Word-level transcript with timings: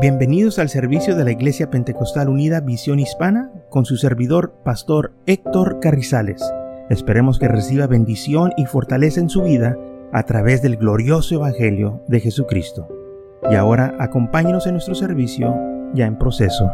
Bienvenidos 0.00 0.60
al 0.60 0.68
servicio 0.68 1.16
de 1.16 1.24
la 1.24 1.32
Iglesia 1.32 1.70
Pentecostal 1.70 2.28
Unida 2.28 2.60
Visión 2.60 3.00
Hispana 3.00 3.50
con 3.68 3.84
su 3.84 3.96
servidor, 3.96 4.54
Pastor 4.64 5.12
Héctor 5.26 5.80
Carrizales. 5.80 6.40
Esperemos 6.88 7.40
que 7.40 7.48
reciba 7.48 7.88
bendición 7.88 8.52
y 8.56 8.66
fortaleza 8.66 9.18
en 9.18 9.28
su 9.28 9.42
vida 9.42 9.76
a 10.12 10.22
través 10.22 10.62
del 10.62 10.76
glorioso 10.76 11.34
Evangelio 11.34 12.04
de 12.06 12.20
Jesucristo. 12.20 12.86
Y 13.50 13.56
ahora 13.56 13.96
acompáñenos 13.98 14.68
en 14.68 14.74
nuestro 14.74 14.94
servicio 14.94 15.52
ya 15.94 16.06
en 16.06 16.16
proceso. 16.16 16.70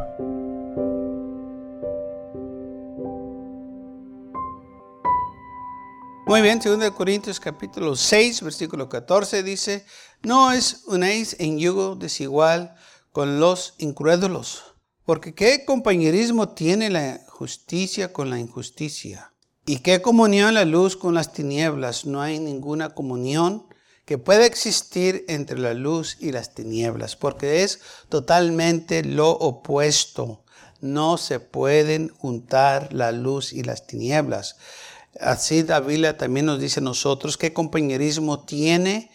Muy 6.27 6.43
bien, 6.43 6.61
2 6.63 6.91
Corintios 6.91 7.41
capítulo 7.41 7.97
6, 7.97 8.43
versículo 8.43 8.91
14 8.91 9.43
dice, 9.43 9.87
no 10.23 10.53
es 10.53 10.83
unéis 10.87 11.37
en 11.39 11.59
yugo 11.59 11.97
desigual 11.97 12.75
con 13.15 13.39
los 13.39 13.75
incrédulos. 13.79 14.75
Porque 15.07 15.37
¿qué 15.37 15.65
compañerismo 15.65 16.49
tiene 16.49 16.91
la 16.91 17.21
justicia 17.29 18.13
con 18.13 18.29
la 18.29 18.41
injusticia? 18.41 19.33
¿Y 19.67 19.79
qué 19.79 20.03
comunión 20.03 20.53
la 20.55 20.65
luz 20.65 20.97
con 20.97 21.15
las 21.15 21.33
tinieblas? 21.33 22.07
No 22.07 22.21
hay 22.21 22.41
ninguna 22.41 22.89
comunión 22.89 23.69
que 24.05 24.19
pueda 24.19 24.45
existir 24.45 25.25
entre 25.29 25.61
la 25.61 25.75
luz 25.75 26.17
y 26.19 26.33
las 26.33 26.57
tinieblas, 26.57 27.15
porque 27.15 27.63
es 27.63 27.79
totalmente 28.09 29.05
lo 29.05 29.31
opuesto. 29.31 30.43
No 30.81 31.17
se 31.17 31.39
pueden 31.39 32.09
juntar 32.09 32.93
la 32.93 33.13
luz 33.13 33.53
y 33.53 33.63
las 33.63 33.87
tinieblas. 33.87 34.57
Así 35.21 35.63
la 35.63 35.79
Biblia 35.79 36.19
también 36.19 36.47
nos 36.47 36.59
dice 36.59 36.81
a 36.81 36.83
nosotros 36.83 37.39
qué 37.39 37.53
compañerismo 37.53 38.41
tiene 38.45 39.13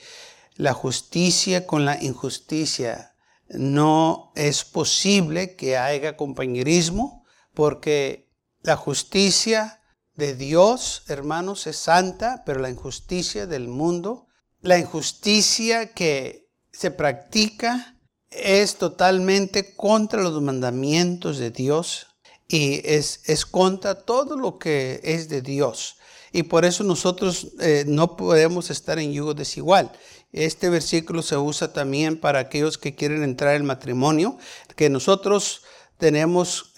la 0.56 0.72
justicia 0.72 1.68
con 1.68 1.84
la 1.84 2.02
injusticia 2.02 3.09
no 3.50 4.32
es 4.36 4.64
posible 4.64 5.56
que 5.56 5.78
haya 5.78 6.16
compañerismo 6.16 7.26
porque 7.54 8.30
la 8.62 8.76
justicia 8.76 9.82
de 10.16 10.36
Dios, 10.36 11.04
hermanos, 11.08 11.66
es 11.66 11.78
santa, 11.78 12.44
pero 12.46 12.60
la 12.60 12.70
injusticia 12.70 13.48
del 13.48 13.68
mundo, 13.68 14.28
la 14.62 14.78
injusticia 14.78 15.94
que 15.94 16.50
se 16.72 16.92
practica 16.92 17.96
es 18.30 18.76
totalmente 18.76 19.76
contra 19.76 20.22
los 20.22 20.42
mandamientos 20.42 21.38
de 21.38 21.52
Dios 21.52 22.08
y 22.48 22.82
es, 22.84 23.22
es 23.26 23.46
contra 23.46 24.04
todo 24.04 24.36
lo 24.36 24.60
que 24.60 25.00
es 25.04 25.30
de 25.30 25.42
Dios. 25.42 25.98
Y 26.32 26.44
por 26.44 26.66
eso 26.66 26.84
nosotros 26.84 27.48
eh, 27.60 27.86
no 27.88 28.16
podemos 28.16 28.70
estar 28.70 29.00
en 29.00 29.12
yugo 29.12 29.34
desigual. 29.34 29.92
Este 30.32 30.70
versículo 30.70 31.24
se 31.24 31.38
usa 31.38 31.74
también 31.74 32.20
para 32.20 32.40
aquellos 32.40 32.78
que 32.78 32.94
quieren 32.94 33.24
entrar 33.24 33.56
en 33.56 33.66
matrimonio, 33.66 34.38
que 34.76 34.90
nosotros 34.90 35.64
tenemos 35.98 36.74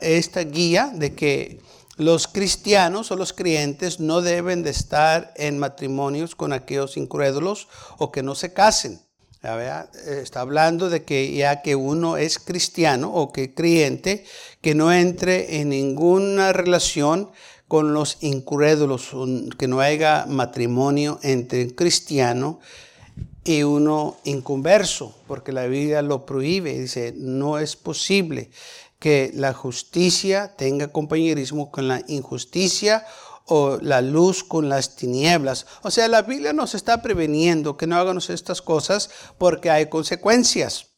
esta 0.00 0.40
guía 0.40 0.90
de 0.94 1.14
que 1.14 1.60
los 1.96 2.26
cristianos 2.26 3.12
o 3.12 3.16
los 3.16 3.32
creyentes 3.32 4.00
no 4.00 4.22
deben 4.22 4.62
de 4.62 4.70
estar 4.70 5.32
en 5.36 5.58
matrimonios 5.58 6.34
con 6.34 6.52
aquellos 6.52 6.96
incrédulos 6.96 7.68
o 7.98 8.10
que 8.10 8.22
no 8.22 8.34
se 8.34 8.52
casen. 8.52 9.00
Está 10.06 10.40
hablando 10.40 10.88
de 10.88 11.04
que 11.04 11.30
ya 11.34 11.60
que 11.60 11.76
uno 11.76 12.16
es 12.16 12.38
cristiano 12.38 13.12
o 13.12 13.30
que 13.30 13.52
creyente, 13.52 14.24
que 14.62 14.74
no 14.74 14.90
entre 14.90 15.60
en 15.60 15.68
ninguna 15.68 16.54
relación 16.54 17.30
con 17.68 17.92
los 17.92 18.16
incrédulos, 18.22 19.10
que 19.58 19.68
no 19.68 19.80
haya 19.80 20.24
matrimonio 20.26 21.20
entre 21.22 21.74
cristiano 21.74 22.60
y 23.44 23.62
uno 23.62 24.16
inconverso, 24.24 25.14
porque 25.26 25.52
la 25.52 25.66
Biblia 25.66 26.00
lo 26.02 26.24
prohíbe. 26.24 26.78
Dice, 26.78 27.12
no 27.16 27.58
es 27.58 27.76
posible 27.76 28.50
que 28.98 29.30
la 29.34 29.52
justicia 29.52 30.54
tenga 30.56 30.88
compañerismo 30.88 31.70
con 31.70 31.88
la 31.88 32.02
injusticia 32.08 33.06
o 33.46 33.78
la 33.82 34.00
luz 34.00 34.42
con 34.42 34.70
las 34.70 34.96
tinieblas. 34.96 35.66
O 35.82 35.90
sea, 35.90 36.08
la 36.08 36.22
Biblia 36.22 36.54
nos 36.54 36.74
está 36.74 37.02
preveniendo 37.02 37.76
que 37.76 37.86
no 37.86 37.96
hagamos 37.96 38.30
estas 38.30 38.62
cosas 38.62 39.10
porque 39.36 39.70
hay 39.70 39.90
consecuencias. 39.90 40.92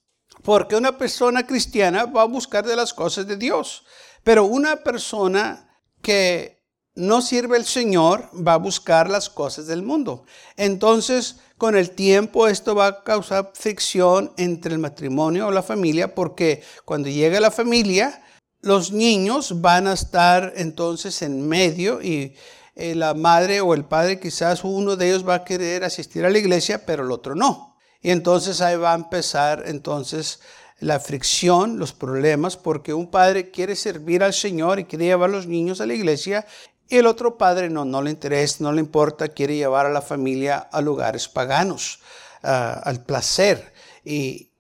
Porque 0.45 0.77
una 0.77 0.97
persona 0.97 1.47
cristiana 1.47 2.05
va 2.05 2.23
a 2.23 2.27
buscar 2.27 2.65
de 2.65 2.77
las 2.77 2.95
cosas 2.95 3.27
de 3.27 3.37
Dios. 3.37 3.85
Pero 4.23 4.45
una 4.45 4.77
persona 4.85 5.81
que 6.01 6.65
no 6.95 7.21
sirve 7.21 7.57
el 7.57 7.65
Señor 7.65 8.31
va 8.47 8.55
a 8.55 8.59
buscar 8.59 9.11
las 9.11 9.29
cosas 9.29 9.67
del 9.67 9.83
mundo. 9.83 10.25
Entonces, 10.57 11.37
con 11.59 11.77
el 11.77 11.91
tiempo 11.91 12.49
esto 12.49 12.75
va 12.75 12.87
a 12.87 13.05
causar 13.05 13.53
fricción 13.55 14.33
entre 14.37 14.73
el 14.73 14.79
matrimonio 14.79 15.47
o 15.47 15.51
la 15.51 15.63
familia 15.63 16.15
porque 16.15 16.63
cuando 16.85 17.09
llega 17.09 17.41
la 17.41 17.51
familia, 17.51 18.23
los 18.61 18.93
niños 18.93 19.61
van 19.61 19.87
a 19.87 19.95
estar 19.95 20.53
entonces 20.57 21.23
en 21.23 21.49
medio 21.49 22.03
y 22.03 22.35
eh, 22.75 22.95
la 22.95 23.15
madre 23.15 23.61
o 23.61 23.73
el 23.75 23.85
padre 23.85 24.21
quizás 24.21 24.65
uno 24.65 24.97
de 24.97 25.09
ellos 25.09 25.27
va 25.27 25.37
a 25.37 25.45
querer 25.45 25.85
asistir 25.85 26.25
a 26.27 26.31
la 26.31 26.39
iglesia, 26.39 26.85
pero 26.85 27.05
el 27.05 27.11
otro 27.11 27.35
no. 27.35 27.77
Y 28.03 28.11
entonces 28.11 28.61
ahí 28.61 28.77
va 28.77 28.93
a 28.93 28.97
empezar 28.97 29.65
entonces 29.67 30.41
la 30.79 31.01
fricción, 31.01 31.79
los 31.79 31.95
problemas, 31.95 32.57
porque 32.57 32.93
un 32.93 33.11
padre 33.11 33.51
quiere 33.51 33.77
servir 33.77 34.23
al 34.23 34.35
Señor 34.35 34.79
y 34.79 34.85
quiere 34.85 35.07
llevar 35.07 35.31
a 35.31 35.33
los 35.33 35.47
niños 35.47 35.81
a 35.81 35.87
la 35.87 35.95
iglesia 35.95 36.47
y 36.89 36.97
el 36.99 37.07
otro 37.07 37.37
padre 37.37 37.69
no, 37.69 37.85
no 37.85 38.03
le 38.03 38.11
interesa, 38.11 38.59
no 38.61 38.73
le 38.73 38.81
importa, 38.81 39.29
quiere 39.29 39.57
llevar 39.57 39.87
a 39.87 39.91
la 39.91 40.03
familia 40.03 40.59
a 40.59 40.81
lugares 40.81 41.29
paganos, 41.29 42.01
al 42.43 43.05
placer. 43.05 43.73
Y 44.05 44.51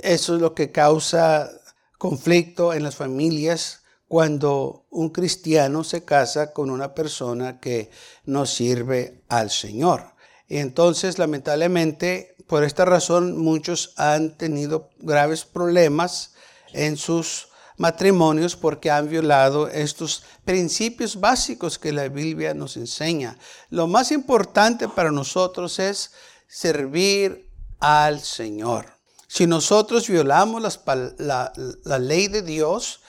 eso 0.00 0.34
es 0.34 0.40
lo 0.40 0.54
que 0.54 0.72
causa 0.72 1.50
conflicto 1.98 2.72
en 2.72 2.82
las 2.82 2.96
familias 2.96 3.82
cuando 4.08 4.86
un 4.90 5.10
cristiano 5.10 5.84
se 5.84 6.04
casa 6.04 6.52
con 6.52 6.70
una 6.70 6.94
persona 6.94 7.60
que 7.60 7.90
no 8.24 8.46
sirve 8.46 9.22
al 9.28 9.50
Señor. 9.50 10.14
Y 10.48 10.58
entonces, 10.58 11.18
lamentablemente, 11.18 12.34
por 12.46 12.64
esta 12.64 12.86
razón, 12.86 13.36
muchos 13.36 13.92
han 13.96 14.36
tenido 14.36 14.88
graves 14.98 15.44
problemas 15.44 16.32
en 16.72 16.96
sus 16.96 17.48
matrimonios 17.78 18.56
porque 18.56 18.90
han 18.90 19.08
violado 19.08 19.68
estos 19.68 20.24
principios 20.44 21.18
básicos 21.18 21.78
que 21.78 21.92
la 21.92 22.08
Biblia 22.08 22.52
nos 22.52 22.76
enseña. 22.76 23.38
Lo 23.70 23.86
más 23.86 24.12
importante 24.12 24.88
para 24.88 25.10
nosotros 25.10 25.78
es 25.78 26.12
servir 26.46 27.48
al 27.80 28.20
Señor. 28.20 28.86
Si 29.28 29.46
nosotros 29.46 30.08
violamos 30.08 30.80
la, 31.18 31.98
ley 31.98 32.28
de 32.28 32.42
Dios, 32.42 33.00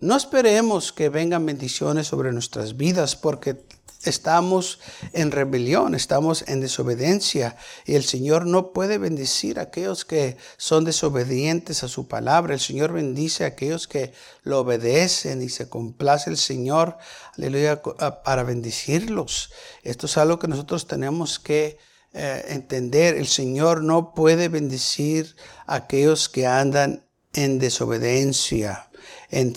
no 0.00 0.16
esperemos 0.16 0.92
que 0.92 1.08
vengan 1.08 1.44
bendiciones 1.44 2.06
sobre 2.06 2.32
nuestras 2.32 2.76
vidas 2.76 3.16
porque 3.16 3.64
estamos 4.04 4.80
en 5.12 5.30
rebelión, 5.30 5.94
estamos 5.94 6.44
en 6.46 6.60
desobediencia 6.60 7.56
y 7.84 7.94
el 7.94 8.04
Señor 8.04 8.46
no 8.46 8.72
puede 8.72 8.98
bendecir 8.98 9.58
a 9.58 9.62
aquellos 9.62 10.04
que 10.04 10.36
son 10.56 10.84
desobedientes 10.84 11.82
a 11.82 11.88
su 11.88 12.08
palabra. 12.08 12.54
El 12.54 12.60
Señor 12.60 12.92
bendice 12.92 13.44
a 13.44 13.48
aquellos 13.48 13.88
que 13.88 14.12
lo 14.42 14.60
obedecen 14.60 15.42
y 15.42 15.48
se 15.48 15.68
complace 15.68 16.30
el 16.30 16.36
Señor, 16.36 16.98
aleluya, 17.36 17.82
para 17.82 18.42
bendecirlos. 18.42 19.50
Esto 19.82 20.06
es 20.06 20.16
algo 20.16 20.38
que 20.38 20.48
nosotros 20.48 20.86
tenemos 20.86 21.38
que 21.38 21.78
eh, 22.12 22.44
entender. 22.48 23.16
El 23.16 23.26
Señor 23.26 23.82
no 23.82 24.14
puede 24.14 24.48
bendecir 24.48 25.34
a 25.66 25.76
aquellos 25.76 26.28
que 26.28 26.46
andan 26.46 27.04
en 27.32 27.58
desobediencia. 27.58 28.88
En 29.30 29.54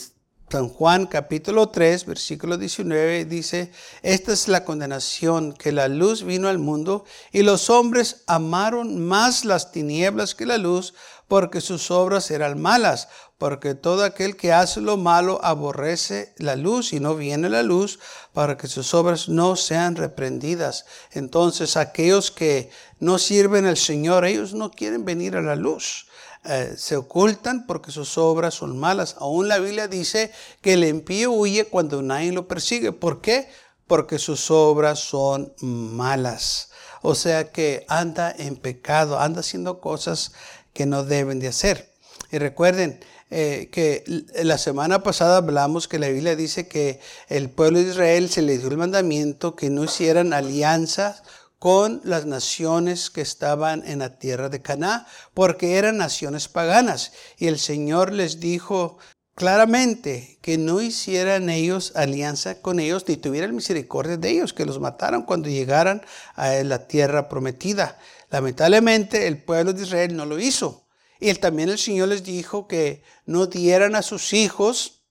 San 0.50 0.69
Juan 0.69 1.08
capítulo 1.08 1.68
3, 1.68 2.06
versículo 2.06 2.58
19 2.58 3.25
dice, 3.25 3.69
esta 4.02 4.31
es 4.31 4.47
la 4.47 4.63
condenación, 4.63 5.52
que 5.52 5.74
la 5.74 5.90
luz 5.90 6.24
vino 6.24 6.47
al 6.47 6.58
mundo 6.58 7.03
y 7.34 7.44
los 7.44 7.69
hombres 7.69 8.24
amaron 8.28 9.06
más 9.06 9.44
las 9.44 9.74
tinieblas 9.74 10.36
que 10.36 10.45
la 10.45 10.57
luz 10.57 10.94
porque 11.27 11.60
sus 11.60 11.92
obras 11.92 12.31
eran 12.31 12.62
malas, 12.62 13.10
porque 13.38 13.75
todo 13.75 14.06
aquel 14.06 14.38
que 14.38 14.54
hace 14.54 14.80
lo 14.80 14.95
malo 14.95 15.44
aborrece 15.44 16.33
la 16.38 16.56
luz 16.56 16.94
y 16.94 17.01
no 17.01 17.16
viene 17.16 17.50
la 17.50 17.62
luz 17.62 18.00
para 18.31 18.56
que 18.56 18.68
sus 18.68 18.94
obras 18.94 19.27
no 19.27 19.57
sean 19.57 19.98
reprendidas. 19.98 20.86
Entonces 21.12 21.75
aquellos 21.75 22.31
que 22.31 22.69
no 23.01 23.19
sirven 23.19 23.66
al 23.66 23.75
Señor, 23.75 24.24
ellos 24.24 24.54
no 24.54 24.72
quieren 24.72 25.04
venir 25.04 25.36
a 25.36 25.42
la 25.42 25.57
luz. 25.57 26.06
Eh, 26.50 26.76
se 26.78 26.96
ocultan 26.96 27.68
porque 27.68 27.92
sus 27.92 28.18
obras 28.18 28.54
son 28.54 28.78
malas. 28.78 29.16
Aún 29.20 29.50
la 29.50 29.60
Biblia 29.60 29.90
dice 29.90 30.32
que 30.62 30.74
el 30.74 30.86
impío 30.86 31.32
huye 31.32 31.66
cuando 31.66 32.02
nadie 32.02 32.32
lo 32.32 32.48
persigue. 32.48 32.94
¿Por 32.94 33.20
qué? 33.20 33.50
Porque 33.86 34.18
sus 34.18 34.50
obras 34.50 35.00
son 35.00 35.54
malas. 35.60 36.70
O 37.02 37.16
sea 37.16 37.52
que 37.52 37.86
anda 37.90 38.34
en 38.38 38.56
pecado, 38.56 39.20
anda 39.20 39.42
haciendo 39.42 39.82
cosas 39.82 40.32
que 40.72 40.86
no 40.86 41.04
deben 41.04 41.40
de 41.40 41.50
hacer. 41.50 41.92
Y 42.32 42.38
recuerden 42.38 43.04
eh, 43.30 43.68
que 43.70 44.06
la 44.42 44.58
semana 44.58 45.04
pasada 45.04 45.38
hablamos 45.38 45.90
que 45.90 46.00
la 46.00 46.08
Biblia 46.08 46.38
dice 46.38 46.70
que 46.70 47.02
el 47.28 47.50
pueblo 47.50 47.80
de 47.80 47.90
Israel 47.90 48.30
se 48.30 48.42
le 48.42 48.58
dio 48.58 48.70
el 48.70 48.78
mandamiento 48.78 49.56
que 49.58 49.70
no 49.70 49.84
hicieran 49.84 50.32
alianzas 50.32 51.24
con 51.59 52.01
las 52.04 52.25
naciones 52.25 53.09
que 53.09 53.21
estaban 53.21 53.83
en 53.88 54.00
la 54.00 54.19
tierra 54.19 54.50
de 54.50 54.62
Caná, 54.62 55.07
porque 55.33 55.75
eran 55.75 55.98
naciones 55.98 56.48
paganas. 56.48 57.13
Y 57.38 57.48
el 57.48 57.57
Señor 57.57 58.13
les 58.13 58.39
dijo 58.39 58.98
claramente 59.33 60.39
que 60.42 60.57
no 60.57 60.81
hicieran 60.81 61.50
ellos 61.50 61.94
alianza 61.95 62.62
con 62.62 62.80
ellos, 62.80 63.06
ni 63.07 63.18
tuvieran 63.18 63.56
misericordia 63.56 64.18
de 64.18 64.30
ellos, 64.30 64.54
que 64.54 64.65
los 64.65 64.80
mataran 64.80 65.24
cuando 65.24 65.50
llegaran 65.50 66.04
a 66.36 66.51
la 66.63 66.88
tierra 66.88 67.30
prometida. 67.30 67.98
Lamentablemente 68.30 69.27
el 69.27 69.42
pueblo 69.42 69.74
de 69.74 69.83
Israel 69.83 70.15
no 70.15 70.25
lo 70.25 70.39
hizo. 70.39 70.88
Y 71.19 71.33
también 71.36 71.69
el 71.69 71.80
Señor 71.80 72.10
les 72.10 72.24
dijo 72.24 72.68
que 72.68 73.03
no 73.25 73.48
dieran 73.48 73.95
a 73.95 74.03
sus 74.03 74.33
hijos 74.33 75.03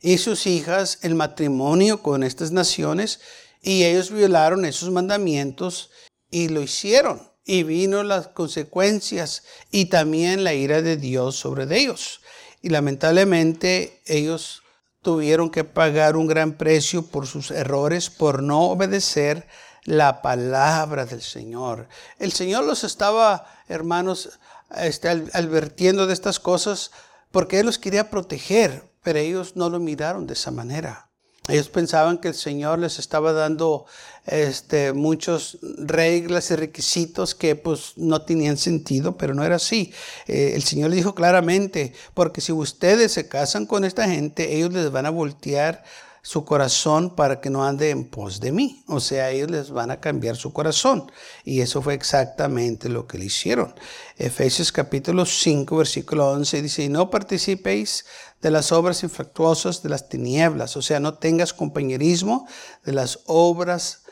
y 0.00 0.18
sus 0.18 0.46
hijas 0.46 0.98
el 1.02 1.16
matrimonio 1.16 2.02
con 2.02 2.22
estas 2.22 2.52
naciones 2.52 3.20
y 3.62 3.84
ellos 3.84 4.10
violaron 4.10 4.64
esos 4.64 4.90
mandamientos 4.90 5.90
y 6.30 6.48
lo 6.48 6.62
hicieron. 6.62 7.28
Y 7.44 7.62
vino 7.62 8.02
las 8.02 8.28
consecuencias 8.28 9.44
y 9.70 9.86
también 9.86 10.44
la 10.44 10.52
ira 10.52 10.82
de 10.82 10.98
Dios 10.98 11.36
sobre 11.36 11.64
ellos. 11.78 12.20
Y 12.60 12.68
lamentablemente 12.68 14.02
ellos 14.04 14.62
tuvieron 15.02 15.48
que 15.48 15.64
pagar 15.64 16.16
un 16.16 16.26
gran 16.26 16.52
precio 16.58 17.02
por 17.06 17.26
sus 17.26 17.50
errores, 17.50 18.10
por 18.10 18.42
no 18.42 18.70
obedecer 18.70 19.46
la 19.84 20.20
palabra 20.20 21.06
del 21.06 21.22
Señor. 21.22 21.88
El 22.18 22.32
Señor 22.32 22.64
los 22.64 22.84
estaba, 22.84 23.46
hermanos, 23.68 24.38
este, 24.76 25.08
advirtiendo 25.08 26.06
de 26.06 26.12
estas 26.12 26.38
cosas 26.38 26.90
porque 27.30 27.60
Él 27.60 27.66
los 27.66 27.78
quería 27.78 28.10
proteger, 28.10 28.90
pero 29.02 29.18
ellos 29.18 29.56
no 29.56 29.70
lo 29.70 29.80
miraron 29.80 30.26
de 30.26 30.34
esa 30.34 30.50
manera. 30.50 31.07
Ellos 31.48 31.68
pensaban 31.68 32.18
que 32.18 32.28
el 32.28 32.34
Señor 32.34 32.78
les 32.78 32.98
estaba 32.98 33.32
dando 33.32 33.86
este, 34.26 34.92
muchas 34.92 35.58
reglas 35.62 36.50
y 36.50 36.56
requisitos 36.56 37.34
que 37.34 37.56
pues 37.56 37.94
no 37.96 38.22
tenían 38.22 38.58
sentido, 38.58 39.16
pero 39.16 39.34
no 39.34 39.42
era 39.42 39.56
así. 39.56 39.92
Eh, 40.26 40.52
el 40.54 40.62
Señor 40.62 40.90
les 40.90 40.98
dijo 40.98 41.14
claramente, 41.14 41.94
porque 42.14 42.40
si 42.40 42.52
ustedes 42.52 43.12
se 43.12 43.28
casan 43.28 43.66
con 43.66 43.84
esta 43.84 44.08
gente, 44.08 44.56
ellos 44.56 44.72
les 44.72 44.90
van 44.90 45.06
a 45.06 45.10
voltear 45.10 45.82
su 46.28 46.44
corazón 46.44 47.16
para 47.16 47.40
que 47.40 47.48
no 47.48 47.64
ande 47.64 47.88
en 47.88 48.04
pos 48.04 48.38
de 48.38 48.52
mí. 48.52 48.84
O 48.86 49.00
sea, 49.00 49.30
ellos 49.30 49.50
les 49.50 49.70
van 49.70 49.90
a 49.90 49.98
cambiar 49.98 50.36
su 50.36 50.52
corazón. 50.52 51.10
Y 51.42 51.62
eso 51.62 51.80
fue 51.80 51.94
exactamente 51.94 52.90
lo 52.90 53.06
que 53.06 53.16
le 53.16 53.24
hicieron. 53.24 53.74
Efesios 54.18 54.70
capítulo 54.70 55.24
5, 55.24 55.74
versículo 55.74 56.30
11 56.32 56.60
dice, 56.60 56.82
y 56.82 56.90
no 56.90 57.08
participéis 57.08 58.04
de 58.42 58.50
las 58.50 58.72
obras 58.72 59.02
infructuosas 59.02 59.82
de 59.82 59.88
las 59.88 60.10
tinieblas. 60.10 60.76
O 60.76 60.82
sea, 60.82 61.00
no 61.00 61.14
tengas 61.14 61.54
compañerismo 61.54 62.46
de 62.84 62.92
las 62.92 63.20
obras 63.24 64.02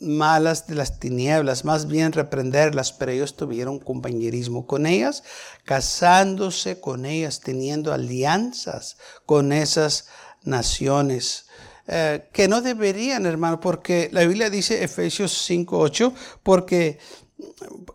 malas 0.00 0.66
de 0.66 0.76
las 0.76 0.98
tinieblas, 0.98 1.66
más 1.66 1.88
bien 1.88 2.12
reprenderlas, 2.12 2.92
pero 2.92 3.12
ellos 3.12 3.36
tuvieron 3.36 3.80
compañerismo 3.80 4.66
con 4.66 4.86
ellas, 4.86 5.24
casándose 5.64 6.80
con 6.80 7.04
ellas, 7.04 7.40
teniendo 7.40 7.92
alianzas 7.92 8.96
con 9.26 9.52
esas 9.52 10.06
naciones. 10.44 11.46
Eh, 11.86 12.28
que 12.32 12.48
no 12.48 12.62
deberían, 12.62 13.26
hermano, 13.26 13.60
porque 13.60 14.08
la 14.12 14.24
Biblia 14.24 14.48
dice 14.48 14.82
Efesios 14.82 15.32
5:8, 15.32 16.14
porque 16.42 16.98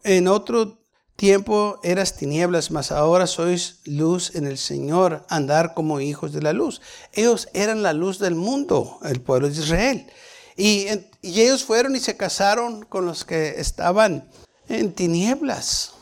en 0.03 0.27
otro 0.27 0.79
tiempo 1.15 1.79
eras 1.83 2.15
tinieblas, 2.15 2.71
mas 2.71 2.91
ahora 2.91 3.27
sois 3.27 3.79
luz 3.85 4.35
en 4.35 4.47
el 4.47 4.57
Señor, 4.57 5.25
andar 5.27 5.73
como 5.73 5.99
hijos 5.99 6.31
de 6.31 6.41
la 6.41 6.53
luz. 6.53 6.81
Ellos 7.11 7.49
eran 7.53 7.83
la 7.83 7.93
luz 7.93 8.19
del 8.19 8.35
mundo, 8.35 8.99
el 9.03 9.21
pueblo 9.21 9.49
de 9.49 9.59
Israel. 9.59 10.07
Y 10.55 10.87
ellos 11.21 11.63
fueron 11.63 11.95
y 11.95 11.99
se 11.99 12.15
casaron 12.15 12.83
con 12.83 13.05
los 13.05 13.25
que 13.25 13.59
estaban 13.59 14.29
en 14.69 14.93
tinieblas, 14.93 15.93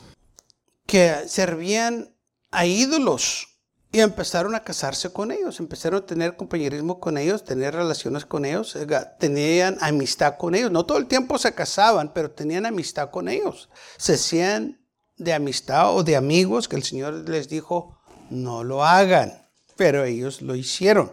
que 0.86 1.14
servían 1.26 2.14
a 2.50 2.66
ídolos. 2.66 3.57
Y 3.90 4.00
empezaron 4.00 4.54
a 4.54 4.62
casarse 4.62 5.10
con 5.10 5.32
ellos, 5.32 5.60
empezaron 5.60 6.02
a 6.02 6.06
tener 6.06 6.36
compañerismo 6.36 7.00
con 7.00 7.16
ellos, 7.16 7.44
tener 7.44 7.74
relaciones 7.74 8.26
con 8.26 8.44
ellos, 8.44 8.76
tenían 9.18 9.78
amistad 9.80 10.36
con 10.36 10.54
ellos. 10.54 10.70
No 10.70 10.84
todo 10.84 10.98
el 10.98 11.06
tiempo 11.06 11.38
se 11.38 11.54
casaban, 11.54 12.12
pero 12.12 12.30
tenían 12.30 12.66
amistad 12.66 13.10
con 13.10 13.28
ellos. 13.28 13.70
Se 13.96 14.14
hacían 14.14 14.78
de 15.16 15.32
amistad 15.32 15.94
o 15.96 16.04
de 16.04 16.16
amigos 16.16 16.68
que 16.68 16.76
el 16.76 16.82
Señor 16.82 17.28
les 17.28 17.48
dijo, 17.48 17.98
no 18.28 18.62
lo 18.62 18.84
hagan, 18.84 19.48
pero 19.76 20.04
ellos 20.04 20.42
lo 20.42 20.54
hicieron. 20.54 21.12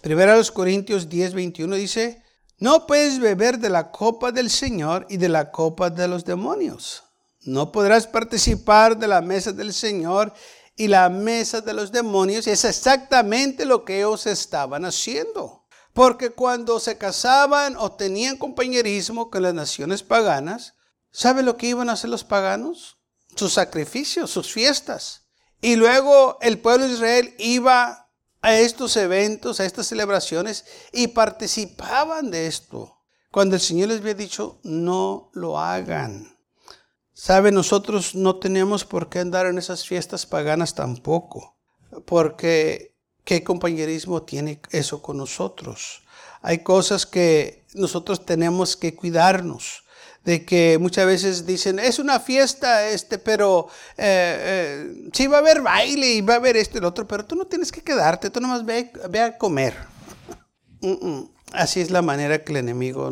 Primero 0.00 0.32
a 0.32 0.36
los 0.36 0.50
Corintios 0.50 1.08
10, 1.08 1.34
21 1.34 1.76
dice, 1.76 2.22
no 2.58 2.86
puedes 2.86 3.20
beber 3.20 3.58
de 3.58 3.70
la 3.70 3.90
copa 3.90 4.32
del 4.32 4.50
Señor 4.50 5.06
y 5.08 5.18
de 5.18 5.28
la 5.28 5.50
copa 5.50 5.90
de 5.90 6.08
los 6.08 6.24
demonios. 6.24 7.04
No 7.42 7.70
podrás 7.70 8.06
participar 8.06 8.98
de 8.98 9.06
la 9.06 9.20
mesa 9.20 9.52
del 9.52 9.72
Señor 9.72 10.32
y 10.76 10.88
la 10.88 11.08
mesa 11.08 11.60
de 11.60 11.72
los 11.72 11.90
demonios. 11.90 12.46
Es 12.46 12.64
exactamente 12.64 13.64
lo 13.64 13.84
que 13.84 13.98
ellos 13.98 14.26
estaban 14.26 14.84
haciendo. 14.84 15.64
Porque 15.92 16.30
cuando 16.30 16.78
se 16.78 16.98
casaban 16.98 17.76
o 17.76 17.92
tenían 17.92 18.36
compañerismo 18.36 19.30
con 19.30 19.42
las 19.42 19.54
naciones 19.54 20.02
paganas, 20.02 20.74
¿sabe 21.10 21.42
lo 21.42 21.56
que 21.56 21.68
iban 21.68 21.88
a 21.88 21.94
hacer 21.94 22.10
los 22.10 22.22
paganos? 22.22 22.96
sus 23.36 23.52
sacrificios, 23.52 24.30
sus 24.30 24.52
fiestas. 24.52 25.26
Y 25.60 25.76
luego 25.76 26.38
el 26.40 26.58
pueblo 26.58 26.86
de 26.86 26.94
Israel 26.94 27.34
iba 27.38 28.10
a 28.42 28.54
estos 28.56 28.96
eventos, 28.96 29.60
a 29.60 29.64
estas 29.64 29.86
celebraciones 29.86 30.64
y 30.92 31.08
participaban 31.08 32.30
de 32.30 32.46
esto. 32.46 32.98
Cuando 33.30 33.54
el 33.54 33.60
Señor 33.60 33.88
les 33.88 34.00
había 34.00 34.14
dicho, 34.14 34.60
no 34.62 35.30
lo 35.34 35.58
hagan. 35.58 36.35
Sabe, 37.18 37.50
nosotros 37.50 38.14
no 38.14 38.36
tenemos 38.36 38.84
por 38.84 39.08
qué 39.08 39.20
andar 39.20 39.46
en 39.46 39.56
esas 39.56 39.86
fiestas 39.86 40.26
paganas 40.26 40.74
tampoco, 40.74 41.56
porque 42.04 42.94
¿qué 43.24 43.42
compañerismo 43.42 44.24
tiene 44.24 44.60
eso 44.70 45.00
con 45.00 45.16
nosotros? 45.16 46.02
Hay 46.42 46.58
cosas 46.58 47.06
que 47.06 47.64
nosotros 47.72 48.26
tenemos 48.26 48.76
que 48.76 48.94
cuidarnos 48.94 49.84
de 50.26 50.44
que 50.44 50.76
muchas 50.78 51.06
veces 51.06 51.46
dicen, 51.46 51.78
es 51.78 51.98
una 51.98 52.20
fiesta, 52.20 52.86
este, 52.86 53.16
pero 53.16 53.68
eh, 53.96 54.36
eh, 54.38 55.08
sí 55.14 55.26
va 55.26 55.38
a 55.38 55.40
haber 55.40 55.62
baile 55.62 56.16
y 56.16 56.20
va 56.20 56.34
a 56.34 56.36
haber 56.36 56.58
esto 56.58 56.76
y 56.76 56.82
lo 56.82 56.88
otro, 56.88 57.08
pero 57.08 57.24
tú 57.24 57.34
no 57.34 57.46
tienes 57.46 57.72
que 57.72 57.80
quedarte, 57.80 58.28
tú 58.28 58.42
nomás 58.42 58.66
ve, 58.66 58.92
ve 59.08 59.22
a 59.22 59.38
comer. 59.38 59.74
Así 61.52 61.80
es 61.80 61.90
la 61.90 62.02
manera 62.02 62.44
que 62.44 62.52
el 62.52 62.58
enemigo 62.58 63.10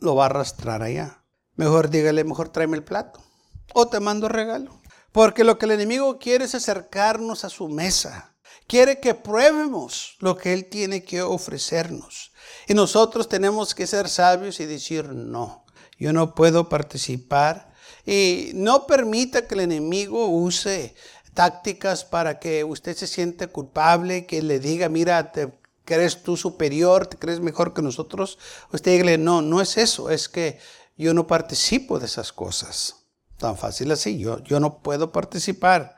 lo 0.00 0.14
va 0.14 0.22
a 0.22 0.26
arrastrar 0.26 0.82
allá. 0.82 1.22
Mejor 1.54 1.90
dígale, 1.90 2.24
mejor 2.24 2.48
tráeme 2.48 2.78
el 2.78 2.82
plato 2.82 3.25
o 3.74 3.88
te 3.88 4.00
mando 4.00 4.28
regalo. 4.28 4.80
Porque 5.12 5.44
lo 5.44 5.58
que 5.58 5.66
el 5.66 5.72
enemigo 5.72 6.18
quiere 6.18 6.44
es 6.44 6.54
acercarnos 6.54 7.44
a 7.44 7.48
su 7.48 7.68
mesa. 7.68 8.34
Quiere 8.66 9.00
que 9.00 9.14
pruebemos 9.14 10.16
lo 10.20 10.36
que 10.36 10.52
Él 10.52 10.68
tiene 10.68 11.04
que 11.04 11.22
ofrecernos. 11.22 12.32
Y 12.68 12.74
nosotros 12.74 13.28
tenemos 13.28 13.74
que 13.74 13.86
ser 13.86 14.08
sabios 14.08 14.60
y 14.60 14.66
decir 14.66 15.06
no 15.12 15.66
yo 15.98 16.12
no 16.12 16.34
puedo 16.34 16.68
participar. 16.68 17.72
Y 18.04 18.50
no 18.54 18.86
permita 18.86 19.46
que 19.46 19.54
el 19.54 19.60
enemigo 19.60 20.28
use 20.28 20.94
tácticas 21.34 22.04
para 22.04 22.38
que 22.38 22.64
usted 22.64 22.96
se 22.96 23.06
siente 23.06 23.48
culpable, 23.48 24.26
que 24.26 24.42
le 24.42 24.58
diga, 24.58 24.88
mira, 24.88 25.32
te 25.32 25.52
crees 25.84 26.22
tú 26.22 26.36
superior, 26.36 27.06
te 27.06 27.18
crees 27.18 27.40
mejor 27.40 27.74
que 27.74 27.82
nosotros. 27.82 28.38
Usted 28.72 28.92
dígale, 28.92 29.18
no, 29.18 29.42
no 29.42 29.60
es 29.60 29.76
eso, 29.76 30.10
es 30.10 30.28
que 30.28 30.58
yo 30.96 31.14
no 31.14 31.26
participo 31.26 31.98
de 31.98 32.06
esas 32.06 32.32
cosas. 32.32 33.05
Tan 33.38 33.56
fácil 33.56 33.92
así, 33.92 34.18
yo, 34.18 34.42
yo 34.42 34.60
no 34.60 34.80
puedo 34.80 35.12
participar 35.12 35.96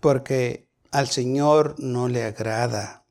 porque 0.00 0.68
al 0.90 1.08
Señor 1.08 1.76
no 1.78 2.08
le 2.08 2.24
agrada. 2.24 3.06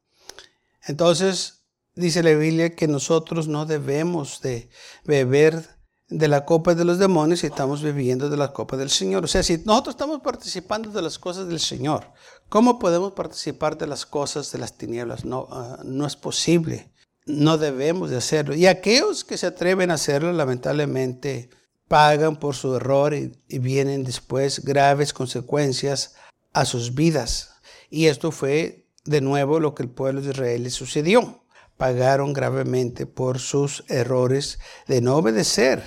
Entonces, 0.86 1.64
dice 1.96 2.24
la 2.24 2.34
Biblia 2.34 2.76
que 2.76 2.88
nosotros 2.88 3.48
no 3.48 3.66
debemos 3.66 4.42
de 4.42 4.70
beber 5.06 5.68
de 6.10 6.28
la 6.28 6.46
copa 6.46 6.76
de 6.76 6.86
los 6.86 7.00
demonios 7.00 7.44
y 7.44 7.48
estamos 7.48 7.82
viviendo 7.82 8.30
de 8.30 8.38
la 8.38 8.54
copa 8.54 8.78
del 8.78 8.90
Señor. 8.90 9.24
O 9.24 9.28
sea, 9.28 9.42
si 9.42 9.58
nosotros 9.66 9.94
estamos 9.94 10.22
participando 10.22 10.90
de 10.90 11.02
las 11.02 11.18
cosas 11.18 11.48
del 11.48 11.60
Señor, 11.60 12.12
¿cómo 12.50 12.78
podemos 12.78 13.14
participar 13.14 13.78
de 13.78 13.88
las 13.88 14.06
cosas 14.06 14.52
de 14.52 14.60
las 14.60 14.78
tinieblas? 14.78 15.26
No, 15.26 15.48
ah, 15.50 15.80
no 15.84 16.06
es 16.06 16.16
posible. 16.16 16.92
No 17.26 17.58
debemos 17.58 18.10
de 18.10 18.18
hacerlo. 18.18 18.54
Y 18.54 18.68
aquellos 18.68 19.24
que 19.24 19.38
se 19.38 19.48
atreven 19.48 19.92
a 19.92 19.96
hacerlo, 19.96 20.34
lamentablemente, 20.34 21.50
pagan 21.94 22.38
por 22.38 22.56
su 22.56 22.76
error 22.76 23.14
y, 23.14 23.38
vienen 23.60 24.04
después 24.04 24.66
graves 24.66 25.14
consecuencias 25.14 26.16
a 26.52 26.66
sus 26.66 26.96
vidas. 26.96 27.52
Y 27.92 28.08
esto 28.08 28.32
fue 28.32 28.88
de 29.06 29.22
nuevo 29.22 29.60
lo 29.60 29.76
que 29.76 29.84
el 29.84 29.90
pueblo 29.90 30.20
de 30.20 30.32
Israel 30.32 30.64
le 30.64 30.72
sucedió 30.72 31.46
pagaron 31.78 32.34
gravemente 32.34 33.06
por 33.06 33.38
sus 33.38 33.84
errores 33.90 34.58
de 34.88 35.02
no 35.02 35.18
obedecer 35.18 35.84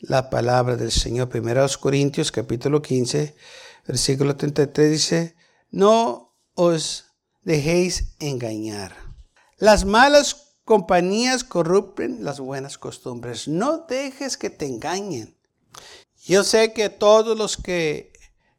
la 0.00 0.28
palabra 0.28 0.74
del 0.74 0.90
Señor. 0.90 1.28
Primero 1.28 1.64
Corintios 1.78 2.32
capítulo 2.32 2.82
15, 2.82 3.36
versículo 3.86 4.34
33 4.34 4.90
dice, 4.90 5.36
no 5.70 6.36
os 6.54 7.04
dejéis 7.42 8.16
engañar. 8.18 8.96
Las 9.56 9.84
malas 9.84 10.49
compañías 10.64 11.44
corrupten 11.44 12.24
las 12.24 12.40
buenas 12.40 12.78
costumbres. 12.78 13.48
No 13.48 13.86
dejes 13.88 14.36
que 14.36 14.50
te 14.50 14.66
engañen. 14.66 15.36
Yo 16.24 16.44
sé 16.44 16.72
que 16.72 16.90
todos 16.90 17.36
los 17.36 17.56
que 17.56 18.12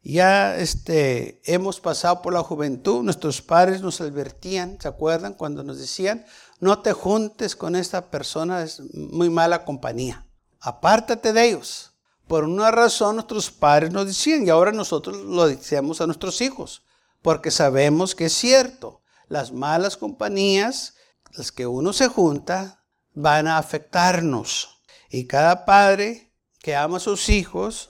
ya 0.03 0.57
este, 0.57 1.41
hemos 1.45 1.79
pasado 1.79 2.21
por 2.21 2.33
la 2.33 2.41
juventud, 2.41 3.03
nuestros 3.03 3.41
padres 3.41 3.81
nos 3.81 4.01
advertían, 4.01 4.77
¿se 4.81 4.87
acuerdan? 4.87 5.35
Cuando 5.35 5.63
nos 5.63 5.77
decían, 5.77 6.25
no 6.59 6.79
te 6.79 6.93
juntes 6.93 7.55
con 7.55 7.75
esta 7.75 8.09
persona, 8.09 8.63
es 8.63 8.81
muy 8.93 9.29
mala 9.29 9.63
compañía. 9.63 10.25
Apártate 10.59 11.33
de 11.33 11.49
ellos. 11.49 11.91
Por 12.27 12.45
una 12.45 12.71
razón 12.71 13.15
nuestros 13.15 13.51
padres 13.51 13.91
nos 13.91 14.07
decían 14.07 14.45
y 14.45 14.49
ahora 14.49 14.71
nosotros 14.71 15.17
lo 15.17 15.47
decimos 15.47 16.01
a 16.01 16.05
nuestros 16.05 16.39
hijos, 16.41 16.83
porque 17.21 17.51
sabemos 17.51 18.15
que 18.15 18.25
es 18.25 18.33
cierto. 18.33 19.01
Las 19.27 19.51
malas 19.51 19.97
compañías, 19.97 20.95
las 21.35 21.51
que 21.51 21.67
uno 21.67 21.93
se 21.93 22.07
junta, 22.07 22.83
van 23.13 23.47
a 23.47 23.57
afectarnos. 23.57 24.81
Y 25.09 25.27
cada 25.27 25.65
padre 25.65 26.31
que 26.59 26.75
ama 26.75 26.97
a 26.97 27.01
sus 27.01 27.29
hijos 27.29 27.89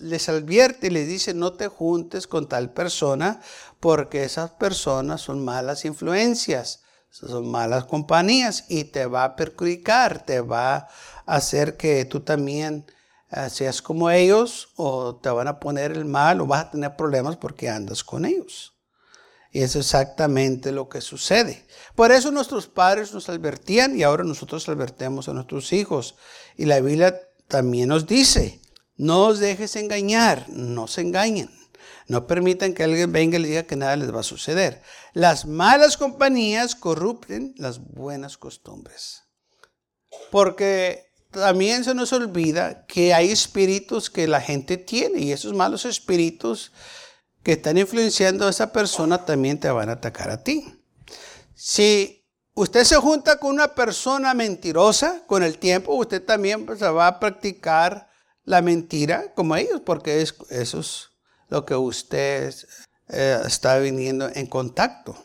les 0.00 0.28
advierte 0.28 0.88
y 0.88 0.90
les 0.90 1.08
dice 1.08 1.34
no 1.34 1.54
te 1.54 1.68
juntes 1.68 2.26
con 2.26 2.48
tal 2.48 2.72
persona 2.72 3.40
porque 3.80 4.24
esas 4.24 4.50
personas 4.50 5.20
son 5.20 5.44
malas 5.44 5.84
influencias, 5.84 6.82
son 7.10 7.50
malas 7.50 7.84
compañías 7.84 8.64
y 8.68 8.84
te 8.84 9.06
va 9.06 9.24
a 9.24 9.36
perjudicar, 9.36 10.24
te 10.24 10.40
va 10.40 10.76
a 10.76 10.88
hacer 11.26 11.76
que 11.76 12.04
tú 12.04 12.20
también 12.20 12.86
eh, 13.30 13.48
seas 13.50 13.80
como 13.82 14.10
ellos 14.10 14.68
o 14.76 15.16
te 15.16 15.30
van 15.30 15.48
a 15.48 15.58
poner 15.58 15.92
el 15.92 16.04
mal 16.04 16.40
o 16.40 16.46
vas 16.46 16.66
a 16.66 16.70
tener 16.70 16.96
problemas 16.96 17.36
porque 17.36 17.70
andas 17.70 18.04
con 18.04 18.24
ellos. 18.24 18.71
Y 19.52 19.60
es 19.60 19.76
exactamente 19.76 20.72
lo 20.72 20.88
que 20.88 21.02
sucede. 21.02 21.66
Por 21.94 22.10
eso 22.10 22.30
nuestros 22.30 22.68
padres 22.68 23.12
nos 23.12 23.28
advertían 23.28 23.98
y 23.98 24.02
ahora 24.02 24.24
nosotros 24.24 24.66
advertemos 24.68 25.28
a 25.28 25.34
nuestros 25.34 25.74
hijos. 25.74 26.16
Y 26.56 26.64
la 26.64 26.80
Biblia 26.80 27.20
también 27.48 27.90
nos 27.90 28.06
dice, 28.06 28.62
no 28.96 29.26
os 29.26 29.40
dejes 29.40 29.76
engañar, 29.76 30.46
no 30.48 30.88
se 30.88 31.02
engañen. 31.02 31.50
No 32.08 32.26
permitan 32.26 32.72
que 32.72 32.82
alguien 32.82 33.12
venga 33.12 33.36
y 33.36 33.42
les 33.42 33.50
diga 33.50 33.62
que 33.64 33.76
nada 33.76 33.96
les 33.96 34.14
va 34.14 34.20
a 34.20 34.24
suceder. 34.24 34.82
Las 35.12 35.44
malas 35.44 35.98
compañías 35.98 36.74
corrupten 36.74 37.54
las 37.58 37.78
buenas 37.78 38.38
costumbres. 38.38 39.24
Porque 40.30 41.12
también 41.30 41.84
se 41.84 41.94
nos 41.94 42.12
olvida 42.12 42.86
que 42.86 43.12
hay 43.12 43.30
espíritus 43.30 44.10
que 44.10 44.28
la 44.28 44.40
gente 44.40 44.76
tiene 44.76 45.20
y 45.20 45.32
esos 45.32 45.52
malos 45.54 45.84
espíritus 45.84 46.72
que 47.42 47.52
están 47.52 47.78
influenciando 47.78 48.46
a 48.46 48.50
esa 48.50 48.72
persona 48.72 49.24
también 49.24 49.58
te 49.58 49.70
van 49.70 49.88
a 49.88 49.92
atacar 49.92 50.30
a 50.30 50.42
ti. 50.42 50.78
Si 51.54 52.24
usted 52.54 52.84
se 52.84 52.96
junta 52.96 53.38
con 53.38 53.50
una 53.50 53.74
persona 53.74 54.34
mentirosa 54.34 55.22
con 55.26 55.42
el 55.42 55.58
tiempo, 55.58 55.94
usted 55.94 56.22
también 56.24 56.66
pues, 56.66 56.82
va 56.82 57.06
a 57.06 57.20
practicar 57.20 58.08
la 58.44 58.62
mentira 58.62 59.32
como 59.34 59.56
ellos, 59.56 59.80
porque 59.84 60.22
es, 60.22 60.34
eso 60.50 60.80
es 60.80 61.10
lo 61.48 61.64
que 61.64 61.74
usted 61.74 62.54
eh, 63.08 63.40
está 63.46 63.78
viniendo 63.78 64.28
en 64.34 64.46
contacto. 64.46 65.16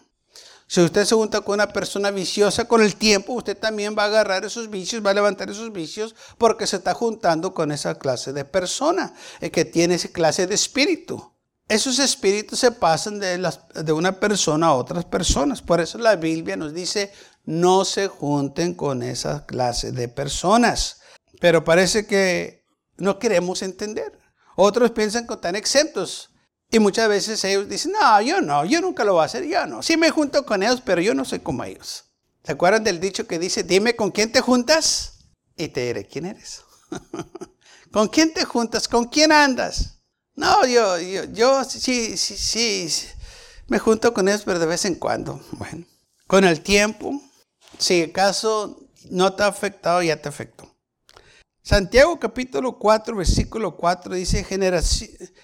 Si 0.70 0.82
usted 0.82 1.06
se 1.06 1.16
junta 1.16 1.40
con 1.42 1.54
una 1.54 1.72
persona 1.72 2.12
viciosa 2.12 2.66
con 2.66 2.82
el 2.82 2.98
tiempo, 2.98 3.34
usted 3.34 3.58
también 3.58 3.96
va 3.98 4.04
a 4.04 4.08
agarrar 4.08 4.44
esos 4.44 4.70
vicios, 4.70 5.06
va 5.06 5.12
a 5.12 5.14
levantar 5.14 5.50
esos 5.50 5.72
vicios 5.72 6.14
porque 6.38 6.68
se 6.68 6.76
está 6.76 6.94
juntando 6.94 7.54
con 7.54 7.72
esa 7.72 7.98
clase 7.98 8.34
de 8.34 8.44
persona 8.44 9.14
eh, 9.40 9.50
que 9.50 9.64
tiene 9.64 9.96
esa 9.96 10.10
clase 10.10 10.46
de 10.46 10.56
espíritu. 10.56 11.37
Esos 11.68 12.00
espíritus 12.00 12.60
se 12.60 12.72
pasan 12.72 13.20
de, 13.20 13.92
una 13.92 14.20
persona 14.20 14.68
a 14.68 14.74
otras 14.74 15.04
personas. 15.04 15.62
Por 15.62 15.82
eso 15.82 15.98
la 15.98 16.16
Biblia 16.16 16.56
nos 16.56 16.74
dice, 16.74 17.12
no 17.44 17.84
se 17.84 18.08
junten 18.08 18.74
con 18.74 19.04
esa 19.04 19.46
clase 19.46 19.92
de 19.92 20.08
personas. 20.08 21.02
Pero 21.42 21.66
parece 21.66 22.08
que 22.08 22.64
no 22.96 23.20
queremos 23.20 23.62
entender. 23.64 24.18
Otros 24.56 24.92
piensan 24.92 25.28
que 25.28 25.34
están 25.34 25.56
exentos. 25.58 26.30
Y 26.72 26.80
muchas 26.80 27.10
veces 27.10 27.44
ellos 27.44 27.68
dicen, 27.68 27.94
no, 27.94 28.22
yo 28.22 28.42
no, 28.42 28.64
yo 28.66 28.82
nunca 28.82 29.04
lo 29.04 29.14
voy 29.14 29.24
a 29.24 29.26
hacer, 29.26 29.46
yo 29.46 29.66
no. 29.66 29.84
Sí 29.84 29.98
me 29.98 30.10
junto 30.10 30.46
con 30.46 30.64
ellos, 30.64 30.82
pero 30.84 31.02
yo 31.02 31.14
no 31.14 31.26
soy 31.26 31.40
como 31.40 31.64
ellos. 31.64 32.06
¿Se 32.44 32.54
acuerdan 32.54 32.86
del 32.86 33.02
dicho 33.02 33.28
que 33.28 33.40
dice, 33.40 33.64
dime 33.64 33.96
con 33.98 34.12
quién 34.12 34.32
te 34.32 34.40
juntas? 34.40 35.20
Y 35.58 35.68
te 35.68 35.88
diré 35.88 36.08
quién 36.08 36.28
eres. 36.28 36.62
¿Con 37.92 38.08
quién 38.08 38.34
te 38.34 38.46
juntas? 38.46 38.88
¿Con 38.88 39.06
quién 39.06 39.32
andas? 39.34 39.97
No, 40.38 40.68
yo, 40.68 41.00
yo, 41.00 41.24
yo 41.34 41.64
sí, 41.64 42.16
sí, 42.16 42.38
sí, 42.38 43.08
me 43.68 43.80
junto 43.80 44.14
con 44.14 44.28
ellos, 44.28 44.44
pero 44.46 44.60
de 44.60 44.68
vez 44.68 44.86
en 44.86 44.94
cuando. 44.94 45.42
Bueno, 45.54 45.84
con 46.28 46.44
el 46.46 46.62
tiempo, 46.62 47.20
si 47.80 48.04
acaso 48.04 48.80
no 49.10 49.34
te 49.34 49.42
ha 49.42 49.48
afectado, 49.48 50.04
ya 50.04 50.22
te 50.22 50.30
afectó. 50.30 50.72
Santiago 51.64 52.20
capítulo 52.20 52.78
4, 52.78 53.16
versículo 53.16 53.76
4 53.76 54.14
dice, 54.14 54.46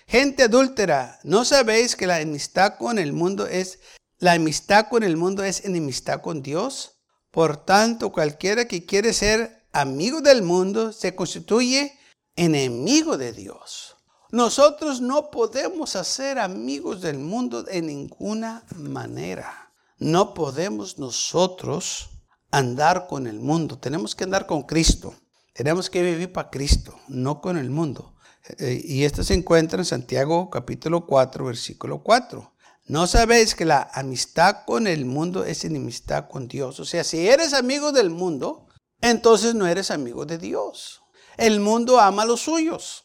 gente 0.06 0.44
adúltera, 0.44 1.20
¿no 1.24 1.44
sabéis 1.44 1.96
que 1.96 2.06
la 2.06 2.22
enemistad 2.22 2.78
con 2.78 3.00
el 3.00 3.14
mundo 3.14 3.48
es, 3.48 3.80
la 4.20 4.34
amistad 4.34 4.90
con 4.90 5.02
el 5.02 5.18
mundo 5.18 5.44
es 5.44 5.66
enemistad 5.66 6.22
con 6.22 6.44
Dios? 6.44 7.00
Por 7.32 7.58
tanto, 7.58 8.12
cualquiera 8.12 8.68
que 8.68 8.86
quiere 8.86 9.12
ser 9.12 9.66
amigo 9.72 10.22
del 10.22 10.44
mundo 10.44 10.94
se 10.94 11.16
constituye 11.16 11.98
enemigo 12.36 13.18
de 13.18 13.34
Dios. 13.34 13.94
Nosotros 14.34 15.00
no 15.00 15.30
podemos 15.30 15.96
hacer 15.96 16.40
amigos 16.40 17.02
del 17.02 17.20
mundo 17.20 17.62
de 17.62 17.84
ninguna 17.84 18.64
manera. 18.76 19.72
No 20.00 20.34
podemos 20.34 20.98
nosotros 20.98 22.10
andar 22.50 23.06
con 23.06 23.28
el 23.28 23.40
mundo. 23.40 23.78
Tenemos 23.78 24.16
que 24.16 24.24
andar 24.24 24.48
con 24.48 24.64
Cristo. 24.64 25.14
Tenemos 25.54 25.88
que 25.88 26.02
vivir 26.02 26.34
para 26.34 26.50
Cristo, 26.50 26.98
no 27.08 27.42
con 27.42 27.60
el 27.60 27.70
mundo. 27.70 28.16
Eh, 28.58 28.82
y 28.84 29.04
esto 29.04 29.24
se 29.24 29.36
encuentra 29.36 29.78
en 29.78 29.86
Santiago 29.86 30.50
capítulo 30.50 31.06
4, 31.06 31.46
versículo 31.46 32.02
4. 32.02 32.56
¿No 32.88 33.06
sabéis 33.06 33.54
que 33.54 33.66
la 33.66 33.92
amistad 33.94 34.66
con 34.66 34.88
el 34.88 35.06
mundo 35.06 35.46
es 35.46 35.64
enemistad 35.64 36.28
con 36.28 36.48
Dios? 36.48 36.80
O 36.80 36.86
sea, 36.86 37.04
si 37.04 37.28
eres 37.28 37.54
amigo 37.54 37.92
del 37.92 38.10
mundo, 38.10 38.66
entonces 39.00 39.54
no 39.54 39.68
eres 39.68 39.92
amigo 39.92 40.26
de 40.26 40.40
Dios. 40.40 41.04
El 41.38 41.60
mundo 41.60 42.00
ama 42.00 42.24
a 42.24 42.26
los 42.26 42.42
suyos 42.42 43.04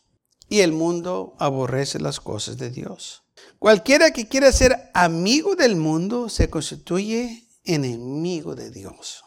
y 0.48 0.60
el 0.60 0.72
mundo 0.72 1.36
aborrece 1.38 1.98
las 1.98 2.20
cosas 2.20 2.56
de 2.58 2.70
Dios. 2.70 3.24
Cualquiera 3.58 4.10
que 4.12 4.28
quiera 4.28 4.52
ser 4.52 4.90
amigo 4.94 5.54
del 5.56 5.76
mundo 5.76 6.28
se 6.28 6.50
constituye 6.50 7.48
enemigo 7.64 8.54
de 8.54 8.70
Dios. 8.70 9.24